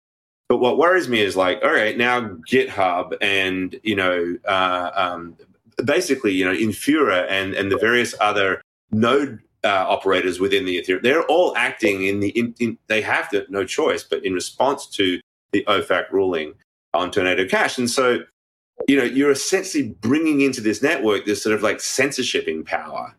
But 0.48 0.58
what 0.58 0.78
worries 0.78 1.08
me 1.08 1.20
is 1.20 1.37
like, 1.37 1.61
all 1.62 1.72
right, 1.72 1.96
now 1.96 2.20
GitHub 2.50 3.16
and 3.20 3.78
you 3.82 3.96
know, 3.96 4.37
uh, 4.46 4.90
um, 4.94 5.37
basically, 5.84 6.32
you 6.32 6.44
know, 6.44 6.54
Infura 6.54 7.26
and 7.28 7.54
and 7.54 7.72
the 7.72 7.78
various 7.78 8.14
other 8.20 8.61
node 8.90 9.40
uh, 9.64 9.84
operators 9.88 10.38
within 10.38 10.64
the 10.64 10.80
Ethereum, 10.80 11.02
they're 11.02 11.24
all 11.24 11.56
acting 11.56 12.04
in 12.04 12.20
the 12.20 12.28
in, 12.30 12.54
in, 12.61 12.78
they 12.87 13.00
have 13.00 13.28
to 13.30 13.46
no 13.48 13.64
choice, 13.64 14.04
but 14.04 14.24
in 14.24 14.32
response 14.34 14.87
to 14.87 15.20
the 15.52 15.64
OFAC 15.66 16.11
ruling 16.11 16.54
on 16.94 17.11
Tornado 17.11 17.46
Cash, 17.46 17.78
and 17.78 17.90
so 17.90 18.20
you 18.86 18.96
know, 18.96 19.04
you're 19.04 19.30
essentially 19.30 19.94
bringing 20.00 20.40
into 20.40 20.60
this 20.60 20.82
network 20.82 21.24
this 21.24 21.42
sort 21.42 21.54
of 21.54 21.62
like 21.62 21.80
censorshiping 21.80 22.64
power 22.64 23.14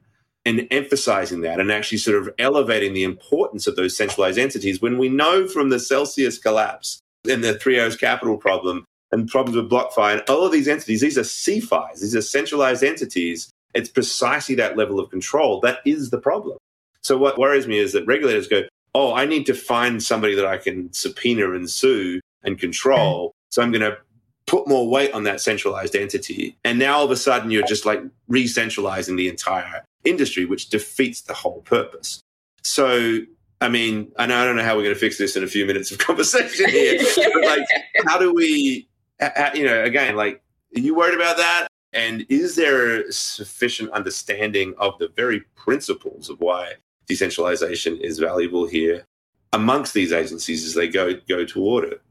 and 0.45 0.67
emphasizing 0.71 1.41
that 1.41 1.59
and 1.59 1.71
actually 1.71 1.97
sort 1.97 2.17
of 2.17 2.33
elevating 2.39 2.93
the 2.93 3.03
importance 3.03 3.67
of 3.67 3.75
those 3.75 3.95
centralized 3.95 4.39
entities 4.39 4.81
when 4.81 4.97
we 4.97 5.09
know 5.09 5.47
from 5.47 5.69
the 5.69 5.79
Celsius 5.79 6.37
collapse 6.37 6.99
and 7.29 7.43
the 7.43 7.55
Three 7.55 7.77
Arrows 7.79 7.97
Capital 7.97 8.37
problem 8.37 8.85
and 9.11 9.27
problems 9.27 9.57
with 9.57 9.69
BlockFi 9.69 10.13
and 10.13 10.29
all 10.29 10.45
of 10.45 10.51
these 10.51 10.67
entities, 10.67 11.01
these 11.01 11.17
are 11.17 11.21
CeFIs, 11.21 11.99
these 11.99 12.15
are 12.15 12.21
centralized 12.21 12.83
entities. 12.83 13.51
It's 13.73 13.89
precisely 13.89 14.55
that 14.55 14.77
level 14.77 14.99
of 14.99 15.09
control 15.09 15.59
that 15.61 15.79
is 15.85 16.09
the 16.09 16.19
problem. 16.19 16.57
So 17.01 17.17
what 17.17 17.37
worries 17.37 17.67
me 17.67 17.77
is 17.77 17.93
that 17.93 18.05
regulators 18.05 18.47
go, 18.47 18.63
oh, 18.95 19.13
I 19.13 19.25
need 19.25 19.45
to 19.45 19.53
find 19.53 20.01
somebody 20.01 20.35
that 20.35 20.45
I 20.45 20.57
can 20.57 20.91
subpoena 20.93 21.53
and 21.53 21.69
sue 21.69 22.19
and 22.43 22.57
control. 22.57 23.29
Mm. 23.29 23.31
So 23.51 23.61
I'm 23.61 23.71
going 23.71 23.81
to 23.81 23.97
put 24.49 24.67
more 24.67 24.89
weight 24.89 25.13
on 25.13 25.23
that 25.23 25.39
centralized 25.39 25.95
entity. 25.95 26.57
And 26.65 26.79
now 26.79 26.97
all 26.97 27.05
of 27.05 27.11
a 27.11 27.15
sudden 27.15 27.51
you're 27.51 27.67
just 27.67 27.85
like 27.85 28.01
re 28.27 28.47
centralizing 28.47 29.15
the 29.15 29.27
entire 29.27 29.85
industry, 30.03 30.45
which 30.45 30.69
defeats 30.69 31.21
the 31.21 31.35
whole 31.35 31.61
purpose. 31.61 32.19
So, 32.63 33.19
I 33.61 33.69
mean, 33.69 34.11
I 34.17 34.25
know 34.25 34.37
I 34.37 34.45
don't 34.45 34.55
know 34.55 34.63
how 34.63 34.75
we're 34.75 34.83
going 34.83 34.95
to 34.95 34.99
fix 34.99 35.19
this 35.19 35.35
in 35.35 35.43
a 35.43 35.47
few 35.47 35.67
minutes 35.67 35.91
of 35.91 35.97
conversation 36.09 36.67
here, 36.67 36.99
but 37.15 37.43
like, 37.45 37.67
how 38.07 38.17
do 38.17 38.33
we, 38.33 38.89
how, 39.19 39.51
you 39.53 39.65
know, 39.65 39.83
again, 39.83 40.15
like, 40.15 40.41
are 40.75 40.79
you 40.79 40.95
worried 40.95 41.15
about 41.15 41.37
that? 41.37 41.67
And 41.93 42.25
is 42.29 42.55
there 42.55 43.11
sufficient 43.11 43.91
understanding 43.91 44.73
of 44.79 44.97
the 44.97 45.09
very 45.09 45.41
principles 45.55 46.29
of 46.29 46.39
why 46.39 46.73
decentralization 47.07 47.97
is 47.97 48.17
valuable 48.17 48.65
here 48.67 49.05
amongst 49.53 49.93
these 49.93 50.11
agencies 50.11 50.65
as 50.65 50.73
they 50.73 50.87
go 50.87 51.13
go 51.27 51.45
toward 51.45 51.85
it? 51.85 52.01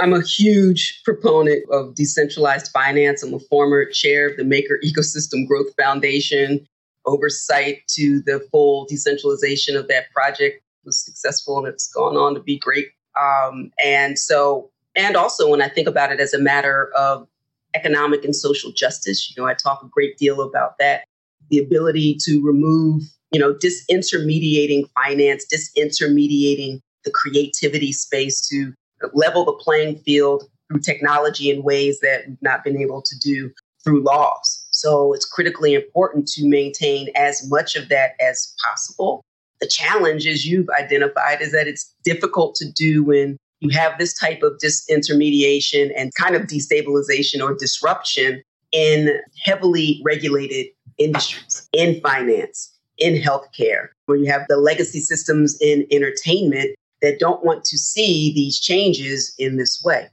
I'm 0.00 0.12
a 0.12 0.22
huge 0.22 1.02
proponent 1.04 1.64
of 1.70 1.94
decentralized 1.94 2.70
finance. 2.72 3.22
I'm 3.22 3.34
a 3.34 3.40
former 3.40 3.84
chair 3.84 4.28
of 4.28 4.36
the 4.36 4.44
Maker 4.44 4.78
Ecosystem 4.84 5.46
Growth 5.46 5.74
Foundation. 5.80 6.66
Oversight 7.04 7.82
to 7.88 8.20
the 8.20 8.46
full 8.52 8.86
decentralization 8.86 9.76
of 9.76 9.88
that 9.88 10.10
project 10.12 10.62
was 10.84 11.02
successful 11.04 11.58
and 11.58 11.66
it's 11.66 11.88
gone 11.88 12.16
on 12.16 12.34
to 12.34 12.40
be 12.40 12.58
great. 12.58 12.88
Um, 13.20 13.70
and 13.84 14.18
so, 14.18 14.70
and 14.94 15.16
also 15.16 15.48
when 15.48 15.62
I 15.62 15.68
think 15.68 15.88
about 15.88 16.12
it 16.12 16.20
as 16.20 16.32
a 16.32 16.38
matter 16.38 16.90
of 16.96 17.26
economic 17.74 18.24
and 18.24 18.36
social 18.36 18.70
justice, 18.70 19.28
you 19.28 19.40
know, 19.40 19.48
I 19.48 19.54
talk 19.54 19.82
a 19.82 19.88
great 19.88 20.16
deal 20.16 20.40
about 20.40 20.78
that. 20.78 21.04
The 21.50 21.58
ability 21.58 22.18
to 22.22 22.44
remove, 22.44 23.02
you 23.32 23.40
know, 23.40 23.54
disintermediating 23.54 24.88
finance, 24.90 25.46
disintermediating 25.52 26.80
the 27.04 27.10
creativity 27.10 27.92
space 27.92 28.46
to 28.48 28.74
level 29.12 29.44
the 29.44 29.52
playing 29.52 29.98
field 29.98 30.44
through 30.68 30.80
technology 30.80 31.50
in 31.50 31.62
ways 31.62 32.00
that 32.00 32.24
we've 32.28 32.42
not 32.42 32.64
been 32.64 32.76
able 32.76 33.02
to 33.02 33.18
do 33.18 33.50
through 33.84 34.02
laws. 34.02 34.66
So 34.70 35.12
it's 35.12 35.24
critically 35.24 35.74
important 35.74 36.26
to 36.28 36.46
maintain 36.46 37.08
as 37.16 37.48
much 37.48 37.74
of 37.74 37.88
that 37.88 38.12
as 38.20 38.54
possible. 38.64 39.22
The 39.60 39.66
challenge, 39.66 40.26
as 40.26 40.46
you've 40.46 40.68
identified, 40.78 41.40
is 41.40 41.52
that 41.52 41.66
it's 41.66 41.92
difficult 42.04 42.54
to 42.56 42.70
do 42.70 43.02
when 43.02 43.36
you 43.60 43.70
have 43.70 43.98
this 43.98 44.16
type 44.16 44.42
of 44.42 44.52
disintermediation 44.62 45.90
and 45.96 46.14
kind 46.14 46.36
of 46.36 46.42
destabilization 46.42 47.42
or 47.42 47.54
disruption 47.54 48.42
in 48.70 49.18
heavily 49.42 50.00
regulated 50.04 50.66
industries, 50.98 51.68
in 51.72 52.00
finance, 52.00 52.72
in 52.98 53.14
healthcare, 53.20 53.88
where 54.06 54.18
you 54.18 54.30
have 54.30 54.42
the 54.48 54.58
legacy 54.58 55.00
systems 55.00 55.56
in 55.60 55.86
entertainment 55.90 56.76
that 57.02 57.18
don't 57.18 57.44
want 57.44 57.64
to 57.64 57.78
see 57.78 58.32
these 58.34 58.58
changes 58.58 59.34
in 59.38 59.56
this 59.56 59.82
way. 59.84 60.08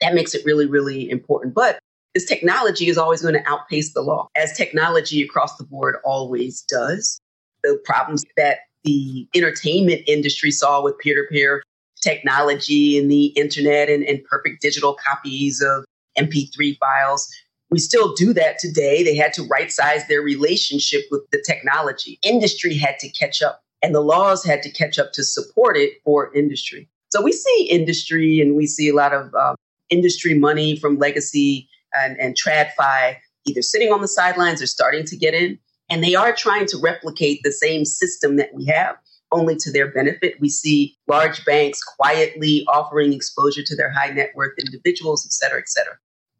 That 0.00 0.14
makes 0.14 0.34
it 0.34 0.44
really, 0.44 0.66
really 0.66 1.10
important. 1.10 1.54
But 1.54 1.78
this 2.14 2.24
technology 2.24 2.88
is 2.88 2.98
always 2.98 3.22
going 3.22 3.34
to 3.34 3.48
outpace 3.48 3.92
the 3.92 4.02
law, 4.02 4.28
as 4.36 4.56
technology 4.56 5.22
across 5.22 5.56
the 5.56 5.64
board 5.64 5.96
always 6.04 6.62
does. 6.62 7.20
The 7.62 7.80
problems 7.84 8.24
that 8.36 8.58
the 8.84 9.28
entertainment 9.34 10.02
industry 10.06 10.50
saw 10.50 10.82
with 10.82 10.98
peer 10.98 11.14
to 11.14 11.28
peer 11.30 11.62
technology 12.00 12.98
and 12.98 13.10
the 13.10 13.26
internet 13.26 13.88
and, 13.88 14.02
and 14.04 14.24
perfect 14.24 14.62
digital 14.62 14.94
copies 14.94 15.60
of 15.60 15.84
MP3 16.18 16.78
files. 16.78 17.28
We 17.70 17.78
still 17.78 18.14
do 18.14 18.32
that 18.32 18.58
today. 18.58 19.04
They 19.04 19.14
had 19.14 19.32
to 19.34 19.44
right 19.44 19.70
size 19.70 20.08
their 20.08 20.22
relationship 20.22 21.02
with 21.10 21.22
the 21.30 21.42
technology. 21.46 22.18
Industry 22.22 22.76
had 22.76 22.98
to 23.00 23.08
catch 23.10 23.42
up, 23.42 23.62
and 23.82 23.94
the 23.94 24.00
laws 24.00 24.44
had 24.44 24.62
to 24.62 24.70
catch 24.70 24.98
up 24.98 25.12
to 25.12 25.24
support 25.24 25.76
it 25.76 25.94
for 26.04 26.34
industry. 26.34 26.88
So 27.10 27.22
we 27.22 27.32
see 27.32 27.68
industry 27.70 28.40
and 28.40 28.54
we 28.54 28.66
see 28.66 28.88
a 28.88 28.94
lot 28.94 29.12
of 29.12 29.34
um, 29.34 29.56
industry 29.88 30.34
money 30.34 30.76
from 30.76 30.98
legacy 30.98 31.68
and, 31.94 32.18
and 32.20 32.36
TradFi 32.36 33.16
either 33.46 33.62
sitting 33.62 33.92
on 33.92 34.00
the 34.00 34.08
sidelines 34.08 34.62
or 34.62 34.66
starting 34.66 35.04
to 35.06 35.16
get 35.16 35.34
in. 35.34 35.58
And 35.88 36.04
they 36.04 36.14
are 36.14 36.32
trying 36.32 36.66
to 36.66 36.78
replicate 36.78 37.40
the 37.42 37.50
same 37.50 37.84
system 37.84 38.36
that 38.36 38.54
we 38.54 38.64
have, 38.66 38.96
only 39.32 39.56
to 39.56 39.72
their 39.72 39.90
benefit. 39.90 40.40
We 40.40 40.48
see 40.48 40.96
large 41.08 41.44
banks 41.44 41.82
quietly 41.82 42.64
offering 42.68 43.12
exposure 43.12 43.64
to 43.64 43.74
their 43.74 43.90
high 43.90 44.10
net 44.10 44.30
worth 44.36 44.56
individuals, 44.58 45.26
et 45.26 45.32
cetera, 45.32 45.58
et 45.58 45.68
cetera. 45.68 45.94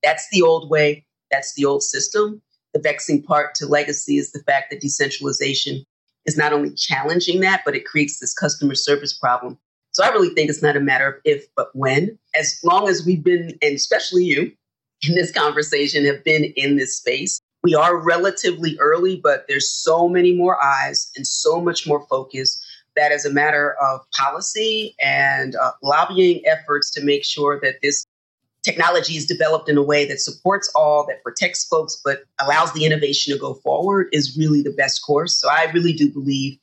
That's 0.04 0.28
the 0.30 0.42
old 0.42 0.70
way. 0.70 1.04
That's 1.32 1.54
the 1.54 1.64
old 1.64 1.82
system. 1.82 2.40
The 2.74 2.80
vexing 2.80 3.24
part 3.24 3.56
to 3.56 3.66
legacy 3.66 4.18
is 4.18 4.30
the 4.30 4.42
fact 4.44 4.70
that 4.70 4.80
decentralization 4.80 5.84
is 6.30 6.36
not 6.36 6.52
only 6.52 6.70
challenging 6.74 7.40
that, 7.40 7.62
but 7.64 7.74
it 7.74 7.84
creates 7.84 8.20
this 8.20 8.32
customer 8.32 8.74
service 8.74 9.12
problem. 9.12 9.58
So 9.92 10.04
I 10.04 10.10
really 10.10 10.32
think 10.34 10.48
it's 10.48 10.62
not 10.62 10.76
a 10.76 10.80
matter 10.80 11.08
of 11.08 11.14
if, 11.24 11.44
but 11.56 11.68
when. 11.74 12.16
As 12.34 12.60
long 12.62 12.88
as 12.88 13.04
we've 13.04 13.24
been, 13.24 13.58
and 13.60 13.74
especially 13.74 14.24
you 14.24 14.52
in 15.08 15.14
this 15.16 15.32
conversation, 15.32 16.04
have 16.04 16.22
been 16.22 16.44
in 16.56 16.76
this 16.76 16.96
space, 16.96 17.40
we 17.64 17.74
are 17.74 17.96
relatively 17.96 18.78
early, 18.78 19.20
but 19.22 19.44
there's 19.48 19.68
so 19.68 20.08
many 20.08 20.32
more 20.34 20.62
eyes 20.62 21.10
and 21.16 21.26
so 21.26 21.60
much 21.60 21.86
more 21.86 22.06
focus 22.08 22.64
that 22.96 23.12
as 23.12 23.24
a 23.24 23.32
matter 23.32 23.76
of 23.82 24.00
policy 24.16 24.94
and 25.02 25.56
uh, 25.56 25.72
lobbying 25.82 26.42
efforts 26.46 26.90
to 26.92 27.04
make 27.04 27.24
sure 27.24 27.60
that 27.60 27.76
this 27.82 28.06
technology 28.62 29.16
is 29.16 29.26
developed 29.26 29.68
in 29.68 29.76
a 29.76 29.82
way 29.82 30.04
that 30.06 30.20
supports 30.20 30.70
all, 30.74 31.06
that 31.06 31.22
protects 31.22 31.64
folks, 31.64 32.00
but 32.04 32.24
allows 32.40 32.72
the 32.72 32.84
innovation 32.84 33.32
to 33.32 33.38
go 33.38 33.54
forward 33.54 34.08
is 34.12 34.36
really 34.36 34.62
the 34.62 34.72
best 34.72 35.02
course. 35.04 35.34
So 35.34 35.48
I 35.48 35.70
really 35.72 35.92
do 35.92 36.10
believe 36.10 36.58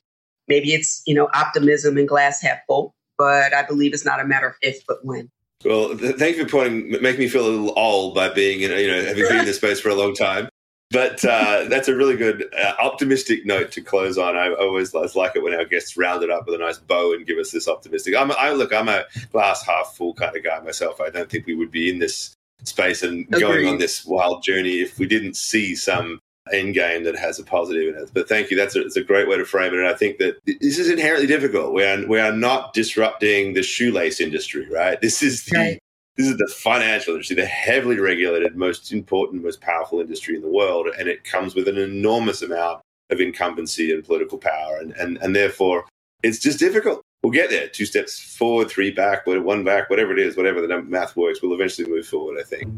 maybe 0.46 0.72
it's, 0.72 1.02
you 1.06 1.14
know, 1.14 1.28
optimism 1.34 1.96
and 1.98 2.08
glass 2.08 2.40
half 2.40 2.58
full, 2.66 2.94
but 3.16 3.52
I 3.52 3.62
believe 3.62 3.92
it's 3.92 4.04
not 4.04 4.20
a 4.20 4.24
matter 4.24 4.48
of 4.48 4.54
if, 4.62 4.84
but 4.86 5.04
when. 5.04 5.30
Well, 5.64 5.96
th- 5.96 6.16
thank 6.16 6.36
you 6.36 6.44
for 6.44 6.50
pointing, 6.50 7.02
making 7.02 7.20
me 7.20 7.28
feel 7.28 7.46
a 7.46 7.50
little 7.50 7.78
old 7.78 8.14
by 8.14 8.28
being, 8.28 8.60
you 8.60 8.68
know 8.68 9.04
having 9.04 9.24
been 9.28 9.40
in 9.40 9.44
this 9.44 9.56
space 9.56 9.80
for 9.80 9.88
a 9.88 9.94
long 9.94 10.14
time. 10.14 10.48
But 10.90 11.22
uh, 11.22 11.66
that's 11.68 11.88
a 11.88 11.94
really 11.94 12.16
good, 12.16 12.46
uh, 12.58 12.72
optimistic 12.80 13.44
note 13.44 13.70
to 13.72 13.82
close 13.82 14.16
on. 14.16 14.36
I 14.36 14.54
always 14.54 14.94
like 14.94 15.36
it 15.36 15.42
when 15.42 15.54
our 15.54 15.66
guests 15.66 15.98
round 15.98 16.22
it 16.22 16.30
up 16.30 16.46
with 16.46 16.54
a 16.54 16.58
nice 16.58 16.78
bow 16.78 17.12
and 17.12 17.26
give 17.26 17.36
us 17.36 17.50
this 17.50 17.68
optimistic. 17.68 18.16
I'm, 18.16 18.32
I 18.32 18.52
look, 18.52 18.72
I'm 18.72 18.88
a 18.88 19.04
glass 19.30 19.64
half 19.64 19.94
full 19.96 20.14
kind 20.14 20.34
of 20.34 20.42
guy 20.42 20.60
myself. 20.60 21.00
I 21.00 21.10
don't 21.10 21.28
think 21.28 21.46
we 21.46 21.54
would 21.54 21.70
be 21.70 21.90
in 21.90 21.98
this 21.98 22.34
space 22.64 23.02
and 23.02 23.26
Agreed. 23.26 23.40
going 23.40 23.66
on 23.66 23.78
this 23.78 24.04
wild 24.06 24.42
journey 24.42 24.80
if 24.80 24.98
we 24.98 25.06
didn't 25.06 25.36
see 25.36 25.74
some 25.76 26.20
end 26.52 26.72
game 26.72 27.04
that 27.04 27.16
has 27.16 27.38
a 27.38 27.44
positive 27.44 27.94
in 27.94 28.02
it. 28.02 28.10
But 28.14 28.26
thank 28.26 28.50
you. 28.50 28.56
That's 28.56 28.74
a, 28.74 28.80
it's 28.80 28.96
a 28.96 29.04
great 29.04 29.28
way 29.28 29.36
to 29.36 29.44
frame 29.44 29.74
it. 29.74 29.80
And 29.80 29.88
I 29.88 29.94
think 29.94 30.16
that 30.18 30.38
this 30.46 30.78
is 30.78 30.88
inherently 30.88 31.26
difficult. 31.26 31.74
We 31.74 31.84
are, 31.84 32.06
we 32.06 32.18
are 32.18 32.32
not 32.32 32.72
disrupting 32.72 33.52
the 33.52 33.62
shoelace 33.62 34.20
industry, 34.20 34.66
right? 34.70 34.98
This 35.00 35.22
is 35.22 35.44
the 35.44 35.58
right. 35.58 35.78
This 36.18 36.26
is 36.26 36.36
the 36.36 36.48
financial 36.48 37.14
industry, 37.14 37.36
the 37.36 37.46
heavily 37.46 38.00
regulated, 38.00 38.56
most 38.56 38.92
important, 38.92 39.44
most 39.44 39.60
powerful 39.60 40.00
industry 40.00 40.34
in 40.34 40.42
the 40.42 40.50
world, 40.50 40.88
and 40.98 41.08
it 41.08 41.22
comes 41.22 41.54
with 41.54 41.68
an 41.68 41.78
enormous 41.78 42.42
amount 42.42 42.80
of 43.10 43.20
incumbency 43.20 43.92
and 43.92 44.04
political 44.04 44.36
power, 44.36 44.78
and 44.80 44.92
and 44.96 45.18
and 45.18 45.36
therefore 45.36 45.84
it's 46.24 46.40
just 46.40 46.58
difficult. 46.58 47.02
We'll 47.22 47.32
get 47.32 47.50
there. 47.50 47.68
Two 47.68 47.86
steps 47.86 48.18
forward, 48.18 48.68
three 48.68 48.90
back, 48.90 49.28
one 49.28 49.62
back, 49.62 49.88
whatever 49.90 50.12
it 50.12 50.18
is, 50.18 50.36
whatever 50.36 50.60
the 50.60 50.82
math 50.82 51.16
works, 51.16 51.40
we'll 51.40 51.54
eventually 51.54 51.88
move 51.88 52.06
forward. 52.06 52.36
I 52.40 52.42
think. 52.42 52.68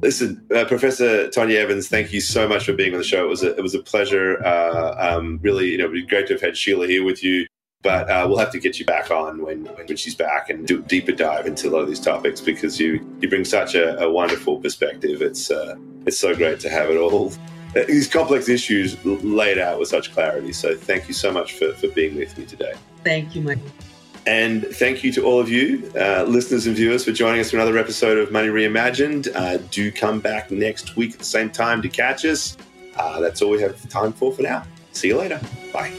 Listen, 0.00 0.42
uh, 0.54 0.64
Professor 0.64 1.28
Tonya 1.28 1.56
Evans, 1.56 1.88
thank 1.88 2.14
you 2.14 2.22
so 2.22 2.48
much 2.48 2.64
for 2.64 2.72
being 2.72 2.92
on 2.94 2.98
the 2.98 3.04
show. 3.04 3.24
It 3.24 3.28
was 3.28 3.42
a, 3.42 3.54
it 3.56 3.62
was 3.62 3.74
a 3.74 3.82
pleasure. 3.82 4.42
Uh, 4.42 4.94
um, 4.98 5.38
really, 5.42 5.68
you 5.68 5.76
know, 5.76 5.84
it'd 5.84 5.94
be 5.94 6.06
great 6.06 6.28
to 6.28 6.34
have 6.34 6.42
had 6.42 6.56
Sheila 6.56 6.86
here 6.86 7.04
with 7.04 7.22
you. 7.22 7.46
But 7.82 8.10
uh, 8.10 8.26
we'll 8.28 8.38
have 8.38 8.50
to 8.52 8.58
get 8.58 8.80
you 8.80 8.86
back 8.86 9.10
on 9.10 9.42
when, 9.42 9.66
when 9.66 9.96
she's 9.96 10.14
back 10.14 10.50
and 10.50 10.66
do 10.66 10.80
a 10.80 10.82
deeper 10.82 11.12
dive 11.12 11.46
into 11.46 11.68
a 11.68 11.70
lot 11.70 11.80
of 11.80 11.88
these 11.88 12.00
topics 12.00 12.40
because 12.40 12.80
you, 12.80 13.06
you 13.20 13.28
bring 13.28 13.44
such 13.44 13.74
a, 13.74 13.98
a 14.00 14.10
wonderful 14.10 14.58
perspective. 14.58 15.22
It's, 15.22 15.50
uh, 15.50 15.76
it's 16.04 16.18
so 16.18 16.34
great 16.34 16.58
to 16.60 16.70
have 16.70 16.90
it 16.90 16.96
all, 16.96 17.32
these 17.86 18.08
complex 18.08 18.48
issues 18.48 19.02
laid 19.04 19.58
out 19.58 19.78
with 19.78 19.88
such 19.88 20.12
clarity. 20.12 20.52
So 20.52 20.74
thank 20.74 21.08
you 21.08 21.14
so 21.14 21.30
much 21.30 21.54
for, 21.54 21.72
for 21.74 21.88
being 21.88 22.16
with 22.16 22.36
me 22.36 22.44
today. 22.46 22.74
Thank 23.04 23.34
you, 23.34 23.42
Michael. 23.42 23.70
And 24.26 24.64
thank 24.64 25.04
you 25.04 25.12
to 25.12 25.24
all 25.24 25.38
of 25.38 25.48
you, 25.48 25.90
uh, 25.94 26.24
listeners 26.24 26.66
and 26.66 26.74
viewers, 26.74 27.04
for 27.04 27.12
joining 27.12 27.40
us 27.40 27.52
for 27.52 27.58
another 27.58 27.78
episode 27.78 28.18
of 28.18 28.32
Money 28.32 28.48
Reimagined. 28.48 29.28
Uh, 29.36 29.58
do 29.70 29.92
come 29.92 30.18
back 30.18 30.50
next 30.50 30.96
week 30.96 31.12
at 31.12 31.20
the 31.20 31.24
same 31.24 31.48
time 31.48 31.80
to 31.82 31.88
catch 31.88 32.24
us. 32.24 32.56
Uh, 32.96 33.20
that's 33.20 33.40
all 33.40 33.50
we 33.50 33.60
have 33.60 33.88
time 33.88 34.12
for 34.12 34.32
for 34.32 34.42
now. 34.42 34.64
See 34.90 35.08
you 35.08 35.18
later. 35.18 35.40
Bye. 35.72 35.92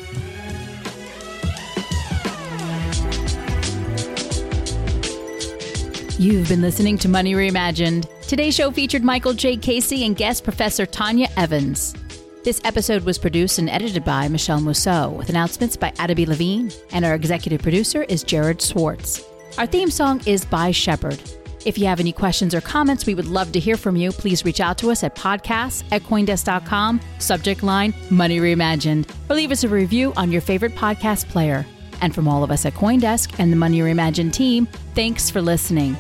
You've 6.20 6.50
been 6.50 6.64
listening 6.64 6.98
to 7.00 7.10
Money 7.10 7.36
Reimagined. 7.36 8.08
Today's 8.28 8.56
show 8.56 8.72
featured 8.72 9.04
Michael 9.04 9.34
J. 9.34 9.56
Casey 9.56 10.04
and 10.04 10.16
guest 10.16 10.44
Professor 10.44 10.88
Tonya 10.88 11.32
Evans. 11.38 11.94
This 12.44 12.60
episode 12.64 13.04
was 13.04 13.20
produced 13.20 13.60
and 13.60 13.70
edited 13.70 14.04
by 14.04 14.28
Michelle 14.28 14.60
Mousseau, 14.60 15.10
with 15.12 15.30
announcements 15.30 15.78
by 15.78 15.94
Adam 16.00 16.16
B. 16.16 16.26
Levine, 16.26 16.72
and 16.92 17.06
our 17.06 17.14
executive 17.14 17.62
producer 17.62 18.02
is 18.02 18.24
Jared 18.24 18.60
Schwartz. 18.60 19.24
Our 19.60 19.68
theme 19.68 19.92
song 19.92 20.20
is 20.26 20.44
by 20.44 20.72
Shepard. 20.72 21.22
If 21.66 21.78
you 21.78 21.86
have 21.86 22.00
any 22.00 22.14
questions 22.14 22.56
or 22.56 22.62
comments, 22.62 23.06
we 23.06 23.14
would 23.14 23.28
love 23.28 23.52
to 23.52 23.60
hear 23.60 23.78
from 23.78 23.96
you. 23.96 24.12
Please 24.12 24.44
reach 24.44 24.60
out 24.60 24.80
to 24.80 24.90
us 24.90 25.04
at 25.04 25.16
podcasts 25.16 25.84
at 25.92 26.02
Coindesk.com, 26.02 27.00
subject 27.20 27.62
line 27.62 27.94
Money 28.10 28.40
Reimagined, 28.40 29.08
or 29.30 29.36
leave 29.36 29.52
us 29.52 29.64
a 29.64 29.70
review 29.70 30.14
on 30.18 30.32
your 30.32 30.42
favorite 30.42 30.74
podcast 30.74 31.28
player. 31.30 31.64
And 32.02 32.14
from 32.14 32.28
all 32.28 32.44
of 32.44 32.52
us 32.52 32.66
at 32.66 32.74
Coindesk 32.74 33.40
and 33.40 33.52
the 33.52 33.58
Money 33.58 33.80
Reimagined 33.80 34.34
team, 34.34 34.68
thanks 34.96 35.30
for 35.30 35.42
listening. 35.42 35.96